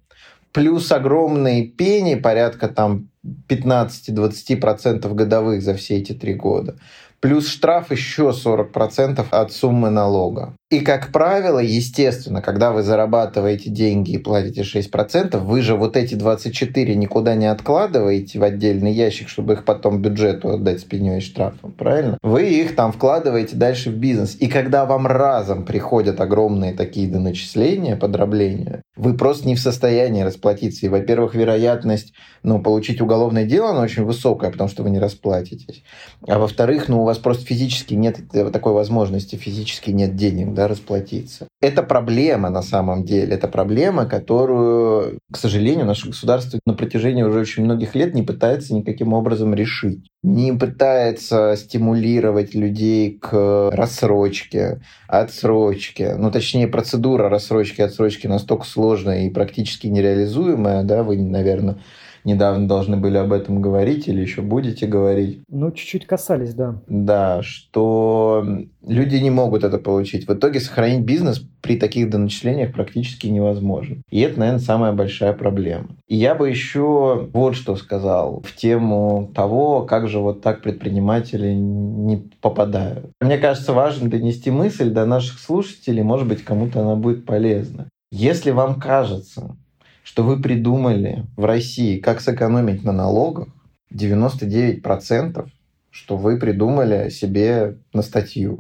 плюс 0.52 0.90
огромные 0.92 1.66
пени, 1.66 2.14
порядка 2.14 2.68
там 2.68 3.08
15-20% 3.48 5.12
годовых 5.14 5.62
за 5.62 5.74
все 5.74 5.96
эти 5.96 6.12
три 6.12 6.34
года 6.34 6.78
плюс 7.20 7.48
штраф 7.48 7.90
еще 7.90 8.30
40% 8.30 9.26
от 9.30 9.52
суммы 9.52 9.90
налога. 9.90 10.54
И, 10.70 10.80
как 10.80 11.10
правило, 11.10 11.58
естественно, 11.58 12.40
когда 12.42 12.70
вы 12.70 12.84
зарабатываете 12.84 13.70
деньги 13.70 14.12
и 14.12 14.18
платите 14.18 14.62
6%, 14.62 15.36
вы 15.38 15.62
же 15.62 15.74
вот 15.74 15.96
эти 15.96 16.14
24 16.14 16.94
никуда 16.94 17.34
не 17.34 17.46
откладываете 17.46 18.38
в 18.38 18.44
отдельный 18.44 18.92
ящик, 18.92 19.28
чтобы 19.28 19.54
их 19.54 19.64
потом 19.64 20.00
бюджету 20.00 20.50
отдать 20.50 20.80
с 20.80 20.84
и 20.84 21.20
штрафом, 21.20 21.72
правильно? 21.72 22.18
Вы 22.22 22.50
их 22.50 22.76
там 22.76 22.92
вкладываете 22.92 23.56
дальше 23.56 23.90
в 23.90 23.96
бизнес. 23.96 24.36
И 24.38 24.46
когда 24.46 24.86
вам 24.86 25.08
разом 25.08 25.64
приходят 25.64 26.20
огромные 26.20 26.72
такие 26.72 27.10
доначисления, 27.10 27.96
подробления, 27.96 28.82
вы 28.96 29.14
просто 29.16 29.48
не 29.48 29.56
в 29.56 29.60
состоянии 29.60 30.22
расплатиться. 30.22 30.86
И, 30.86 30.88
во-первых, 30.88 31.34
вероятность 31.34 32.12
ну, 32.42 32.60
получить 32.62 33.00
уголовное 33.00 33.44
дело, 33.44 33.70
она 33.70 33.82
очень 33.82 34.04
высокая, 34.04 34.50
потому 34.50 34.70
что 34.70 34.82
вы 34.82 34.90
не 34.90 34.98
расплатитесь. 34.98 35.82
А 36.26 36.38
во-вторых, 36.38 36.88
ну, 36.88 37.02
у 37.02 37.04
вас 37.10 37.18
просто 37.18 37.44
физически 37.44 37.94
нет 37.94 38.18
такой 38.52 38.72
возможности, 38.72 39.36
физически 39.36 39.90
нет 39.90 40.16
денег, 40.16 40.54
да, 40.54 40.68
расплатиться. 40.68 41.46
Это 41.60 41.82
проблема 41.82 42.50
на 42.50 42.62
самом 42.62 43.04
деле. 43.04 43.34
Это 43.34 43.48
проблема, 43.48 44.06
которую, 44.06 45.18
к 45.30 45.36
сожалению, 45.36 45.86
наше 45.86 46.08
государство 46.08 46.58
на 46.64 46.74
протяжении 46.74 47.22
уже 47.22 47.40
очень 47.40 47.64
многих 47.64 47.94
лет 47.94 48.14
не 48.14 48.22
пытается 48.22 48.74
никаким 48.74 49.12
образом 49.12 49.54
решить. 49.54 50.08
Не 50.22 50.52
пытается 50.52 51.56
стимулировать 51.56 52.54
людей 52.54 53.18
к 53.18 53.70
рассрочке, 53.72 54.80
отсрочке. 55.10 56.14
Ну, 56.16 56.30
точнее, 56.30 56.68
процедура 56.68 57.28
рассрочки, 57.28 57.80
отсрочки 57.80 58.26
настолько 58.26 58.64
сложная 58.64 59.26
и 59.26 59.30
практически 59.30 59.88
нереализуемая, 59.88 60.84
да, 60.84 61.02
вы, 61.02 61.16
наверное, 61.16 61.78
недавно 62.24 62.68
должны 62.68 62.96
были 62.96 63.16
об 63.16 63.32
этом 63.32 63.60
говорить 63.60 64.08
или 64.08 64.20
еще 64.20 64.42
будете 64.42 64.86
говорить. 64.86 65.40
Ну, 65.48 65.70
чуть-чуть 65.72 66.06
касались, 66.06 66.54
да. 66.54 66.80
Да, 66.86 67.42
что 67.42 68.44
люди 68.86 69.16
не 69.16 69.30
могут 69.30 69.64
это 69.64 69.78
получить. 69.78 70.28
В 70.28 70.32
итоге 70.32 70.60
сохранить 70.60 71.04
бизнес 71.04 71.42
при 71.60 71.76
таких 71.76 72.10
доначислениях 72.10 72.72
практически 72.72 73.26
невозможно. 73.26 73.96
И 74.10 74.20
это, 74.20 74.38
наверное, 74.38 74.60
самая 74.60 74.92
большая 74.92 75.32
проблема. 75.32 75.88
Я 76.12 76.34
бы 76.34 76.48
еще 76.48 77.28
вот 77.32 77.54
что 77.54 77.76
сказал 77.76 78.42
в 78.44 78.56
тему 78.56 79.30
того, 79.32 79.82
как 79.82 80.08
же 80.08 80.18
вот 80.18 80.42
так 80.42 80.60
предприниматели 80.60 81.52
не 81.52 82.16
попадают. 82.40 83.12
Мне 83.20 83.38
кажется, 83.38 83.72
важно 83.72 84.10
донести 84.10 84.50
мысль 84.50 84.90
до 84.90 85.06
наших 85.06 85.38
слушателей, 85.38 86.02
может 86.02 86.26
быть, 86.26 86.42
кому-то 86.42 86.80
она 86.80 86.96
будет 86.96 87.26
полезна. 87.26 87.88
Если 88.10 88.50
вам 88.50 88.80
кажется, 88.80 89.56
что 90.02 90.24
вы 90.24 90.42
придумали 90.42 91.26
в 91.36 91.44
России, 91.44 92.00
как 92.00 92.20
сэкономить 92.20 92.82
на 92.82 92.90
налогах, 92.90 93.46
99%, 93.94 95.48
что 95.90 96.16
вы 96.16 96.38
придумали 96.40 97.08
себе 97.10 97.76
на 97.92 98.02
статью. 98.02 98.58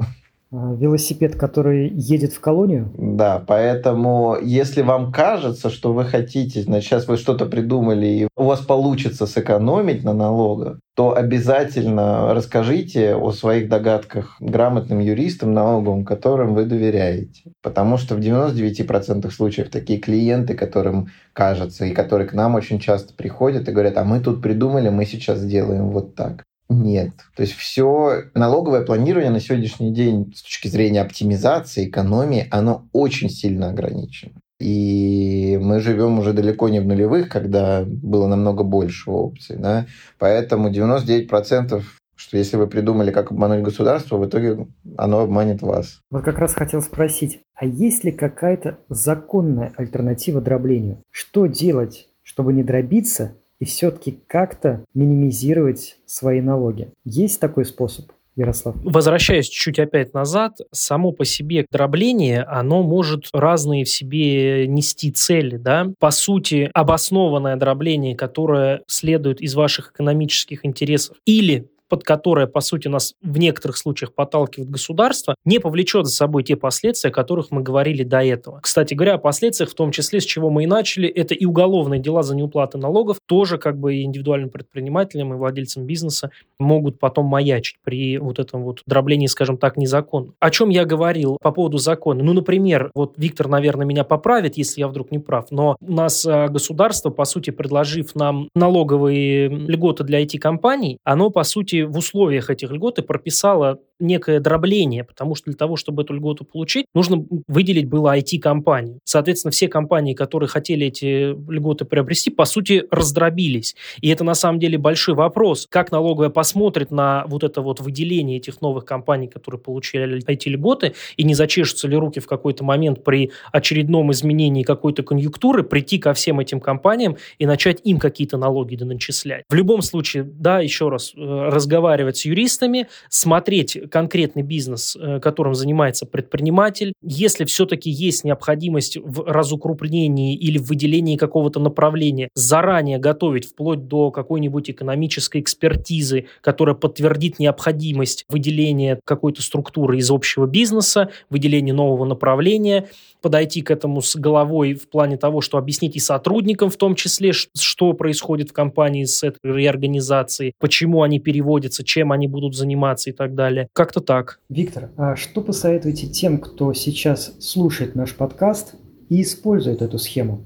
А, 0.52 0.74
велосипед, 0.74 1.36
который 1.36 1.90
едет 1.90 2.32
в 2.32 2.40
колонию? 2.40 2.92
Да, 2.98 3.42
поэтому 3.46 4.36
если 4.42 4.82
вам 4.82 5.12
кажется, 5.12 5.70
что 5.70 5.92
вы 5.92 6.04
хотите, 6.04 6.62
значит, 6.62 6.88
сейчас 6.88 7.06
вы 7.06 7.18
что-то 7.18 7.46
придумали, 7.46 8.06
и 8.06 8.28
у 8.36 8.44
вас 8.44 8.60
получится 8.60 9.26
сэкономить 9.26 10.02
на 10.02 10.12
налогах, 10.12 10.80
то 10.96 11.14
обязательно 11.16 12.34
расскажите 12.34 13.14
о 13.14 13.30
своих 13.30 13.68
догадках 13.68 14.36
грамотным 14.40 14.98
юристам 14.98 15.54
налоговым, 15.54 16.04
которым 16.04 16.54
вы 16.54 16.64
доверяете. 16.64 17.52
Потому 17.62 17.96
что 17.96 18.16
в 18.16 18.18
99% 18.18 19.30
случаев 19.30 19.70
такие 19.70 20.00
клиенты, 20.00 20.54
которым 20.54 21.10
кажется, 21.32 21.84
и 21.84 21.92
которые 21.92 22.26
к 22.26 22.32
нам 22.32 22.56
очень 22.56 22.80
часто 22.80 23.14
приходят 23.14 23.68
и 23.68 23.72
говорят, 23.72 23.96
а 23.96 24.04
мы 24.04 24.18
тут 24.18 24.42
придумали, 24.42 24.88
мы 24.88 25.06
сейчас 25.06 25.38
сделаем 25.38 25.90
вот 25.90 26.16
так. 26.16 26.42
Нет. 26.70 27.10
То 27.36 27.42
есть 27.42 27.54
все 27.54 28.22
налоговое 28.34 28.82
планирование 28.82 29.30
на 29.30 29.40
сегодняшний 29.40 29.92
день 29.92 30.32
с 30.34 30.42
точки 30.42 30.68
зрения 30.68 31.02
оптимизации, 31.02 31.88
экономии, 31.88 32.46
оно 32.50 32.88
очень 32.92 33.28
сильно 33.28 33.70
ограничено. 33.70 34.40
И 34.60 35.58
мы 35.60 35.80
живем 35.80 36.20
уже 36.20 36.32
далеко 36.32 36.68
не 36.68 36.80
в 36.80 36.86
нулевых, 36.86 37.28
когда 37.28 37.82
было 37.84 38.28
намного 38.28 38.62
больше 38.62 39.10
опций. 39.10 39.56
Да? 39.56 39.86
Поэтому 40.18 40.70
99% 40.70 41.82
что 42.20 42.36
если 42.36 42.58
вы 42.58 42.66
придумали, 42.66 43.10
как 43.12 43.32
обмануть 43.32 43.62
государство, 43.62 44.18
в 44.18 44.26
итоге 44.26 44.66
оно 44.98 45.20
обманет 45.20 45.62
вас. 45.62 46.02
Вот 46.10 46.22
как 46.22 46.36
раз 46.36 46.52
хотел 46.52 46.82
спросить, 46.82 47.40
а 47.54 47.64
есть 47.64 48.04
ли 48.04 48.12
какая-то 48.12 48.78
законная 48.90 49.72
альтернатива 49.78 50.42
дроблению? 50.42 51.02
Что 51.10 51.46
делать, 51.46 52.08
чтобы 52.22 52.52
не 52.52 52.62
дробиться 52.62 53.38
и 53.60 53.64
все-таки 53.64 54.18
как-то 54.26 54.84
минимизировать 54.94 55.98
свои 56.06 56.40
налоги. 56.40 56.88
Есть 57.04 57.40
такой 57.40 57.64
способ? 57.64 58.10
Ярослав. 58.36 58.76
Возвращаясь 58.82 59.48
чуть 59.48 59.78
опять 59.78 60.14
назад, 60.14 60.56
само 60.70 61.12
по 61.12 61.24
себе 61.24 61.66
дробление, 61.70 62.42
оно 62.42 62.82
может 62.82 63.28
разные 63.32 63.84
в 63.84 63.88
себе 63.88 64.66
нести 64.66 65.10
цели. 65.10 65.56
Да? 65.56 65.88
По 65.98 66.10
сути, 66.10 66.70
обоснованное 66.72 67.56
дробление, 67.56 68.16
которое 68.16 68.82
следует 68.86 69.40
из 69.40 69.54
ваших 69.54 69.90
экономических 69.90 70.64
интересов, 70.64 71.16
или 71.26 71.68
под 71.90 72.04
которое, 72.04 72.46
по 72.46 72.60
сути, 72.60 72.88
нас 72.88 73.14
в 73.20 73.36
некоторых 73.38 73.76
случаях 73.76 74.14
подталкивает 74.14 74.70
государство, 74.70 75.34
не 75.44 75.58
повлечет 75.58 76.06
за 76.06 76.12
собой 76.12 76.44
те 76.44 76.56
последствия, 76.56 77.10
о 77.10 77.12
которых 77.12 77.50
мы 77.50 77.62
говорили 77.62 78.04
до 78.04 78.22
этого. 78.22 78.60
Кстати 78.62 78.94
говоря, 78.94 79.14
о 79.14 79.18
последствиях, 79.18 79.70
в 79.70 79.74
том 79.74 79.90
числе, 79.90 80.20
с 80.20 80.24
чего 80.24 80.50
мы 80.50 80.62
и 80.62 80.66
начали, 80.66 81.08
это 81.08 81.34
и 81.34 81.44
уголовные 81.44 82.00
дела 82.00 82.22
за 82.22 82.36
неуплату 82.36 82.78
налогов, 82.78 83.18
тоже 83.26 83.58
как 83.58 83.76
бы 83.78 83.96
и 83.96 84.04
индивидуальным 84.04 84.50
предпринимателям, 84.50 85.34
и 85.34 85.36
владельцам 85.36 85.84
бизнеса 85.84 86.30
могут 86.58 86.98
потом 87.00 87.26
маячить 87.26 87.76
при 87.82 88.18
вот 88.18 88.38
этом 88.38 88.62
вот 88.62 88.82
дроблении, 88.86 89.26
скажем 89.26 89.56
так, 89.56 89.76
незаконно. 89.76 90.32
О 90.38 90.50
чем 90.50 90.68
я 90.68 90.84
говорил 90.84 91.36
по 91.42 91.50
поводу 91.50 91.78
закона? 91.78 92.22
Ну, 92.22 92.32
например, 92.32 92.90
вот 92.94 93.14
Виктор, 93.16 93.48
наверное, 93.48 93.86
меня 93.86 94.04
поправит, 94.04 94.56
если 94.56 94.80
я 94.80 94.88
вдруг 94.88 95.10
не 95.10 95.18
прав, 95.18 95.50
но 95.50 95.76
у 95.80 95.92
нас 95.92 96.24
а, 96.24 96.48
государство, 96.48 97.10
по 97.10 97.24
сути, 97.24 97.50
предложив 97.50 98.14
нам 98.14 98.48
налоговые 98.54 99.48
льготы 99.48 100.04
для 100.04 100.22
IT-компаний, 100.22 100.98
оно, 101.04 101.30
по 101.30 101.42
сути, 101.42 101.79
в 101.82 101.96
условиях 101.96 102.50
этих 102.50 102.70
льгот 102.70 102.98
и 102.98 103.02
прописала 103.02 103.80
некое 104.00 104.40
дробление, 104.40 105.04
потому 105.04 105.34
что 105.34 105.46
для 105.46 105.56
того, 105.56 105.76
чтобы 105.76 106.02
эту 106.02 106.14
льготу 106.14 106.44
получить, 106.44 106.86
нужно 106.94 107.24
выделить 107.46 107.88
было 107.88 108.16
IT-компанию. 108.18 109.00
Соответственно, 109.04 109.52
все 109.52 109.68
компании, 109.68 110.14
которые 110.14 110.48
хотели 110.48 110.86
эти 110.86 111.34
льготы 111.50 111.84
приобрести, 111.84 112.30
по 112.30 112.44
сути, 112.44 112.84
раздробились. 112.90 113.76
И 114.00 114.08
это 114.08 114.24
на 114.24 114.34
самом 114.34 114.58
деле 114.60 114.78
большой 114.78 115.14
вопрос, 115.14 115.66
как 115.68 115.92
налоговая 115.92 116.30
посмотрит 116.30 116.90
на 116.90 117.24
вот 117.26 117.44
это 117.44 117.60
вот 117.62 117.80
выделение 117.80 118.38
этих 118.38 118.60
новых 118.60 118.84
компаний, 118.84 119.28
которые 119.28 119.60
получили 119.60 120.22
эти 120.26 120.48
льготы, 120.48 120.94
и 121.16 121.24
не 121.24 121.34
зачешутся 121.34 121.88
ли 121.88 121.96
руки 121.96 122.20
в 122.20 122.26
какой-то 122.26 122.64
момент 122.64 123.04
при 123.04 123.30
очередном 123.52 124.12
изменении 124.12 124.62
какой-то 124.62 125.02
конъюнктуры 125.02 125.62
прийти 125.62 125.98
ко 125.98 126.12
всем 126.12 126.40
этим 126.40 126.60
компаниям 126.60 127.16
и 127.38 127.46
начать 127.46 127.80
им 127.84 127.98
какие-то 127.98 128.36
налоги 128.36 128.76
доначислять. 128.76 129.44
В 129.48 129.54
любом 129.54 129.82
случае, 129.82 130.24
да, 130.24 130.60
еще 130.60 130.88
раз, 130.88 131.12
э, 131.16 131.20
разговаривать 131.20 132.16
с 132.16 132.24
юристами, 132.24 132.88
смотреть 133.08 133.78
конкретный 133.90 134.42
бизнес, 134.42 134.96
э, 134.96 135.20
которым 135.20 135.54
занимается 135.54 136.06
предприниматель, 136.06 136.92
если 137.02 137.44
все-таки 137.44 137.90
есть 137.90 138.24
необходимость 138.24 138.96
в 138.96 139.24
разукрупнении 139.26 140.34
или 140.34 140.58
в 140.58 140.68
выделении 140.68 141.16
какого-то 141.16 141.60
направления, 141.60 142.28
заранее 142.34 142.98
готовить 142.98 143.46
вплоть 143.46 143.86
до 143.86 144.10
какой-нибудь 144.10 144.70
экономической 144.70 145.40
экспертизы, 145.40 146.26
которая 146.40 146.74
подтвердит 146.74 147.38
необходимость 147.38 148.24
выделения 148.28 148.98
какой-то 149.04 149.42
структуры 149.42 149.98
из 149.98 150.10
общего 150.10 150.46
бизнеса, 150.46 151.10
выделения 151.28 151.72
нового 151.72 152.04
направления, 152.04 152.88
подойти 153.20 153.62
к 153.62 153.70
этому 153.70 154.00
с 154.00 154.16
головой 154.16 154.74
в 154.74 154.88
плане 154.88 155.16
того, 155.16 155.40
что 155.40 155.58
объяснить 155.58 155.96
и 155.96 156.00
сотрудникам 156.00 156.70
в 156.70 156.76
том 156.76 156.94
числе, 156.94 157.32
что 157.32 157.92
происходит 157.92 158.50
в 158.50 158.52
компании 158.52 159.04
с 159.04 159.22
этой 159.22 159.38
реорганизацией, 159.42 160.54
почему 160.58 161.02
они 161.02 161.18
переводятся, 161.18 161.84
чем 161.84 162.12
они 162.12 162.26
будут 162.26 162.54
заниматься 162.54 163.10
и 163.10 163.12
так 163.12 163.34
далее. 163.34 163.68
Как-то 163.80 164.02
так. 164.02 164.40
Виктор, 164.50 164.90
а 164.98 165.16
что 165.16 165.40
посоветуете 165.40 166.06
тем, 166.06 166.36
кто 166.36 166.74
сейчас 166.74 167.32
слушает 167.40 167.94
наш 167.94 168.14
подкаст 168.14 168.74
и 169.08 169.22
использует 169.22 169.80
эту 169.80 169.98
схему? 169.98 170.44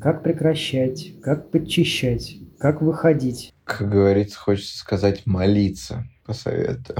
Как 0.00 0.22
прекращать, 0.22 1.14
как 1.20 1.50
подчищать, 1.50 2.36
как 2.60 2.80
выходить? 2.80 3.52
Как 3.64 3.90
говорится, 3.90 4.38
хочется 4.38 4.78
сказать 4.78 5.26
молиться 5.26 6.04
посоветую. 6.30 6.96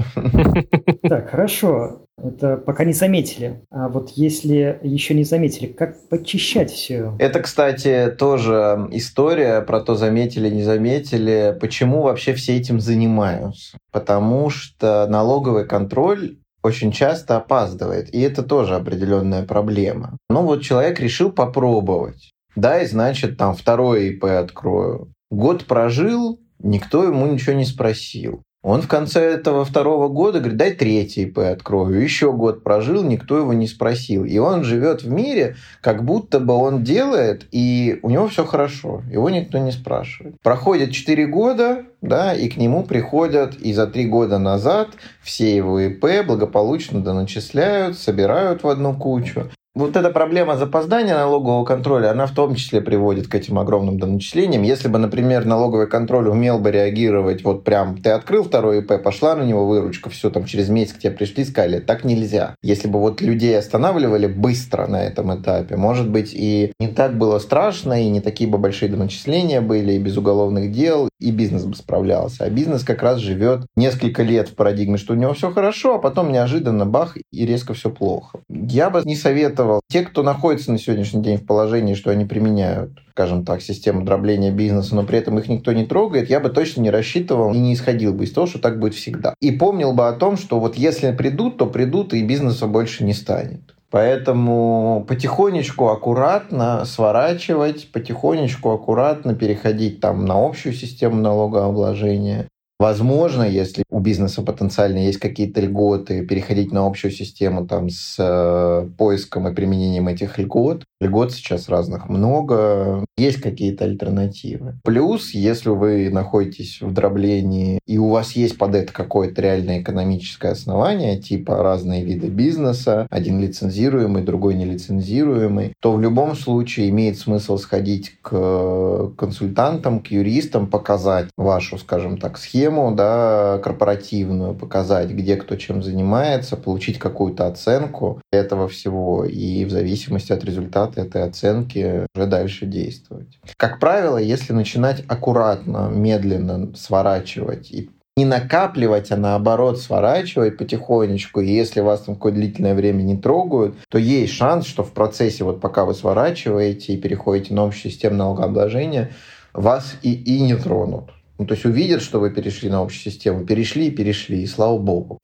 Так, 1.03 1.29
хорошо. 1.29 2.05
Это 2.21 2.57
пока 2.57 2.83
не 2.83 2.93
заметили. 2.93 3.61
А 3.71 3.87
вот 3.87 4.09
если 4.11 4.79
еще 4.83 5.13
не 5.13 5.23
заметили, 5.23 5.67
как 5.67 6.09
почищать 6.09 6.69
все? 6.69 7.15
Это, 7.17 7.39
кстати, 7.39 8.13
тоже 8.17 8.87
история 8.91 9.61
про 9.61 9.79
то, 9.79 9.95
заметили, 9.95 10.49
не 10.49 10.63
заметили. 10.63 11.57
Почему 11.59 12.03
вообще 12.03 12.33
все 12.33 12.57
этим 12.57 12.79
занимаются? 12.79 13.77
Потому 13.91 14.49
что 14.49 15.07
налоговый 15.09 15.65
контроль 15.65 16.37
очень 16.61 16.91
часто 16.91 17.37
опаздывает. 17.37 18.13
И 18.13 18.19
это 18.19 18.43
тоже 18.43 18.75
определенная 18.75 19.43
проблема. 19.43 20.17
Ну 20.29 20.43
вот 20.43 20.61
человек 20.61 20.99
решил 20.99 21.31
попробовать. 21.31 22.31
Да, 22.55 22.81
и 22.81 22.85
значит, 22.85 23.37
там 23.37 23.55
второе 23.55 24.01
ИП 24.09 24.25
открою. 24.25 25.13
Год 25.31 25.65
прожил, 25.65 26.39
никто 26.59 27.05
ему 27.05 27.25
ничего 27.25 27.53
не 27.53 27.65
спросил. 27.65 28.43
Он 28.63 28.81
в 28.83 28.87
конце 28.87 29.21
этого 29.21 29.65
второго 29.65 30.07
года 30.07 30.39
говорит, 30.39 30.57
дай 30.57 30.71
третий 30.73 31.23
ИП 31.23 31.39
открою. 31.39 31.99
Еще 31.99 32.31
год 32.31 32.63
прожил, 32.63 33.03
никто 33.03 33.37
его 33.37 33.53
не 33.53 33.67
спросил. 33.67 34.23
И 34.23 34.37
он 34.37 34.63
живет 34.63 35.01
в 35.01 35.09
мире, 35.09 35.55
как 35.81 36.05
будто 36.05 36.39
бы 36.39 36.53
он 36.53 36.83
делает, 36.83 37.47
и 37.51 37.99
у 38.03 38.09
него 38.11 38.27
все 38.27 38.45
хорошо. 38.45 39.01
Его 39.09 39.31
никто 39.31 39.57
не 39.57 39.71
спрашивает. 39.71 40.35
Проходит 40.43 40.91
4 40.91 41.25
года, 41.25 41.85
да, 42.01 42.35
и 42.35 42.49
к 42.49 42.57
нему 42.57 42.83
приходят, 42.83 43.55
и 43.55 43.73
за 43.73 43.87
3 43.87 44.05
года 44.05 44.37
назад 44.37 44.89
все 45.23 45.55
его 45.55 45.79
ИП 45.79 46.25
благополучно 46.27 47.01
доначисляют, 47.01 47.97
собирают 47.97 48.63
в 48.63 48.67
одну 48.67 48.93
кучу. 48.95 49.49
Вот 49.73 49.95
эта 49.95 50.09
проблема 50.09 50.57
запоздания 50.57 51.15
налогового 51.15 51.63
контроля, 51.63 52.11
она 52.11 52.25
в 52.25 52.33
том 52.33 52.55
числе 52.55 52.81
приводит 52.81 53.29
к 53.29 53.35
этим 53.35 53.57
огромным 53.57 53.97
доначислениям. 53.97 54.63
Если 54.63 54.89
бы, 54.89 54.99
например, 54.99 55.45
налоговый 55.45 55.87
контроль 55.87 56.27
умел 56.27 56.59
бы 56.59 56.71
реагировать, 56.71 57.45
вот 57.45 57.63
прям 57.63 57.97
ты 57.97 58.09
открыл 58.09 58.43
второй 58.43 58.79
ИП, 58.79 59.01
пошла 59.01 59.33
на 59.33 59.43
него 59.43 59.65
выручка, 59.65 60.09
все, 60.09 60.29
там 60.29 60.43
через 60.43 60.67
месяц 60.67 60.95
к 60.95 60.99
тебе 60.99 61.13
пришли, 61.13 61.45
сказали, 61.45 61.79
так 61.79 62.03
нельзя. 62.03 62.55
Если 62.61 62.89
бы 62.89 62.99
вот 62.99 63.21
людей 63.21 63.57
останавливали 63.57 64.27
быстро 64.27 64.87
на 64.87 65.03
этом 65.03 65.33
этапе, 65.39 65.77
может 65.77 66.09
быть, 66.09 66.31
и 66.33 66.73
не 66.81 66.89
так 66.89 67.17
было 67.17 67.39
страшно, 67.39 68.03
и 68.03 68.09
не 68.09 68.19
такие 68.19 68.49
бы 68.49 68.57
большие 68.57 68.91
доначисления 68.91 69.61
были, 69.61 69.93
и 69.93 69.99
без 69.99 70.17
уголовных 70.17 70.73
дел, 70.73 71.07
и 71.17 71.31
бизнес 71.31 71.63
бы 71.63 71.77
справлялся. 71.77 72.43
А 72.43 72.49
бизнес 72.49 72.83
как 72.83 73.01
раз 73.03 73.19
живет 73.19 73.65
несколько 73.77 74.21
лет 74.21 74.49
в 74.49 74.55
парадигме, 74.55 74.97
что 74.97 75.13
у 75.13 75.15
него 75.15 75.33
все 75.33 75.49
хорошо, 75.49 75.95
а 75.95 75.99
потом 75.99 76.33
неожиданно 76.33 76.85
бах, 76.85 77.15
и 77.31 77.45
резко 77.45 77.73
все 77.73 77.89
плохо. 77.89 78.41
Я 78.49 78.89
бы 78.89 79.01
не 79.05 79.15
советовал 79.15 79.60
советовал. 79.61 79.81
Те, 79.87 80.01
кто 80.01 80.23
находится 80.23 80.71
на 80.71 80.77
сегодняшний 80.77 81.21
день 81.21 81.37
в 81.37 81.45
положении, 81.45 81.93
что 81.93 82.11
они 82.11 82.25
применяют, 82.25 82.91
скажем 83.11 83.45
так, 83.45 83.61
систему 83.61 84.03
дробления 84.03 84.51
бизнеса, 84.51 84.95
но 84.95 85.03
при 85.03 85.19
этом 85.19 85.37
их 85.39 85.47
никто 85.47 85.71
не 85.73 85.85
трогает, 85.85 86.29
я 86.29 86.39
бы 86.39 86.49
точно 86.49 86.81
не 86.81 86.89
рассчитывал 86.89 87.53
и 87.53 87.57
не 87.57 87.73
исходил 87.73 88.13
бы 88.13 88.23
из 88.23 88.31
того, 88.31 88.47
что 88.47 88.59
так 88.59 88.79
будет 88.79 88.93
всегда. 88.93 89.33
И 89.41 89.51
помнил 89.51 89.93
бы 89.93 90.07
о 90.07 90.13
том, 90.13 90.37
что 90.37 90.59
вот 90.59 90.75
если 90.75 91.11
придут, 91.11 91.57
то 91.57 91.65
придут, 91.67 92.13
и 92.13 92.23
бизнеса 92.23 92.67
больше 92.67 93.03
не 93.03 93.13
станет. 93.13 93.75
Поэтому 93.89 95.03
потихонечку, 95.05 95.89
аккуратно 95.89 96.85
сворачивать, 96.85 97.91
потихонечку, 97.91 98.71
аккуратно 98.71 99.35
переходить 99.35 99.99
там 99.99 100.23
на 100.23 100.35
общую 100.35 100.73
систему 100.73 101.17
налогообложения. 101.17 102.47
Возможно, 102.81 103.43
если 103.43 103.83
у 103.91 103.99
бизнеса 103.99 104.41
потенциально 104.41 104.97
есть 104.97 105.19
какие-то 105.19 105.61
льготы, 105.61 106.25
переходить 106.25 106.71
на 106.71 106.87
общую 106.87 107.11
систему 107.11 107.67
там 107.67 107.91
с 107.91 108.15
э, 108.17 108.89
поиском 108.97 109.47
и 109.47 109.53
применением 109.53 110.07
этих 110.07 110.39
льгот. 110.39 110.83
Льгот 110.99 111.31
сейчас 111.31 111.69
разных 111.69 112.09
много, 112.09 113.05
есть 113.17 113.39
какие-то 113.39 113.85
альтернативы. 113.85 114.79
Плюс, 114.83 115.29
если 115.29 115.69
вы 115.69 116.09
находитесь 116.09 116.81
в 116.81 116.91
дроблении 116.91 117.79
и 117.85 117.99
у 117.99 118.09
вас 118.09 118.31
есть 118.31 118.57
под 118.57 118.73
это 118.73 118.91
какое-то 118.91 119.43
реальное 119.43 119.81
экономическое 119.81 120.53
основание, 120.53 121.21
типа 121.21 121.57
разные 121.57 122.03
виды 122.03 122.29
бизнеса, 122.29 123.05
один 123.11 123.39
лицензируемый, 123.39 124.23
другой 124.23 124.55
нелицензируемый, 124.55 125.73
то 125.81 125.91
в 125.91 126.01
любом 126.01 126.35
случае 126.35 126.89
имеет 126.89 127.19
смысл 127.19 127.57
сходить 127.57 128.13
к 128.23 129.11
консультантам, 129.17 129.99
к 129.99 130.07
юристам, 130.07 130.65
показать 130.65 131.29
вашу, 131.37 131.77
скажем 131.77 132.17
так, 132.17 132.39
схему, 132.39 132.70
схему 132.71 132.95
да, 132.95 133.59
корпоративную, 133.63 134.55
показать, 134.55 135.11
где 135.11 135.35
кто 135.35 135.55
чем 135.55 135.83
занимается, 135.83 136.55
получить 136.55 136.99
какую-то 136.99 137.47
оценку 137.47 138.21
этого 138.31 138.67
всего 138.67 139.25
и 139.25 139.65
в 139.65 139.71
зависимости 139.71 140.31
от 140.31 140.43
результата 140.43 141.01
этой 141.01 141.23
оценки 141.23 142.07
уже 142.15 142.25
дальше 142.27 142.65
действовать. 142.65 143.39
Как 143.57 143.79
правило, 143.79 144.17
если 144.17 144.53
начинать 144.53 145.03
аккуратно, 145.07 145.89
медленно 145.91 146.73
сворачивать 146.75 147.71
и 147.71 147.89
не 148.17 148.25
накапливать, 148.25 149.11
а 149.11 149.17
наоборот 149.17 149.79
сворачивать 149.79 150.57
потихонечку. 150.57 151.39
И 151.39 151.51
если 151.51 151.79
вас 151.79 152.01
там 152.01 152.15
какое-то 152.15 152.39
длительное 152.39 152.75
время 152.75 153.03
не 153.03 153.17
трогают, 153.17 153.75
то 153.89 153.97
есть 153.97 154.33
шанс, 154.33 154.65
что 154.65 154.83
в 154.83 154.91
процессе, 154.91 155.43
вот 155.43 155.61
пока 155.61 155.85
вы 155.85 155.93
сворачиваете 155.93 156.93
и 156.93 156.97
переходите 156.97 157.53
на 157.53 157.63
общую 157.63 157.91
систему 157.91 158.17
налогообложения, 158.17 159.11
вас 159.53 159.95
и, 160.03 160.13
и 160.13 160.41
не 160.41 160.55
тронут. 160.55 161.11
Ну, 161.41 161.47
то 161.47 161.55
есть 161.55 161.65
увидят, 161.65 162.03
что 162.03 162.19
вы 162.19 162.29
перешли 162.29 162.69
на 162.69 162.81
общую 162.81 163.11
систему, 163.11 163.47
перешли 163.47 163.87
и 163.87 163.89
перешли, 163.89 164.43
и 164.43 164.45
слава 164.45 164.77
богу. 164.77 165.17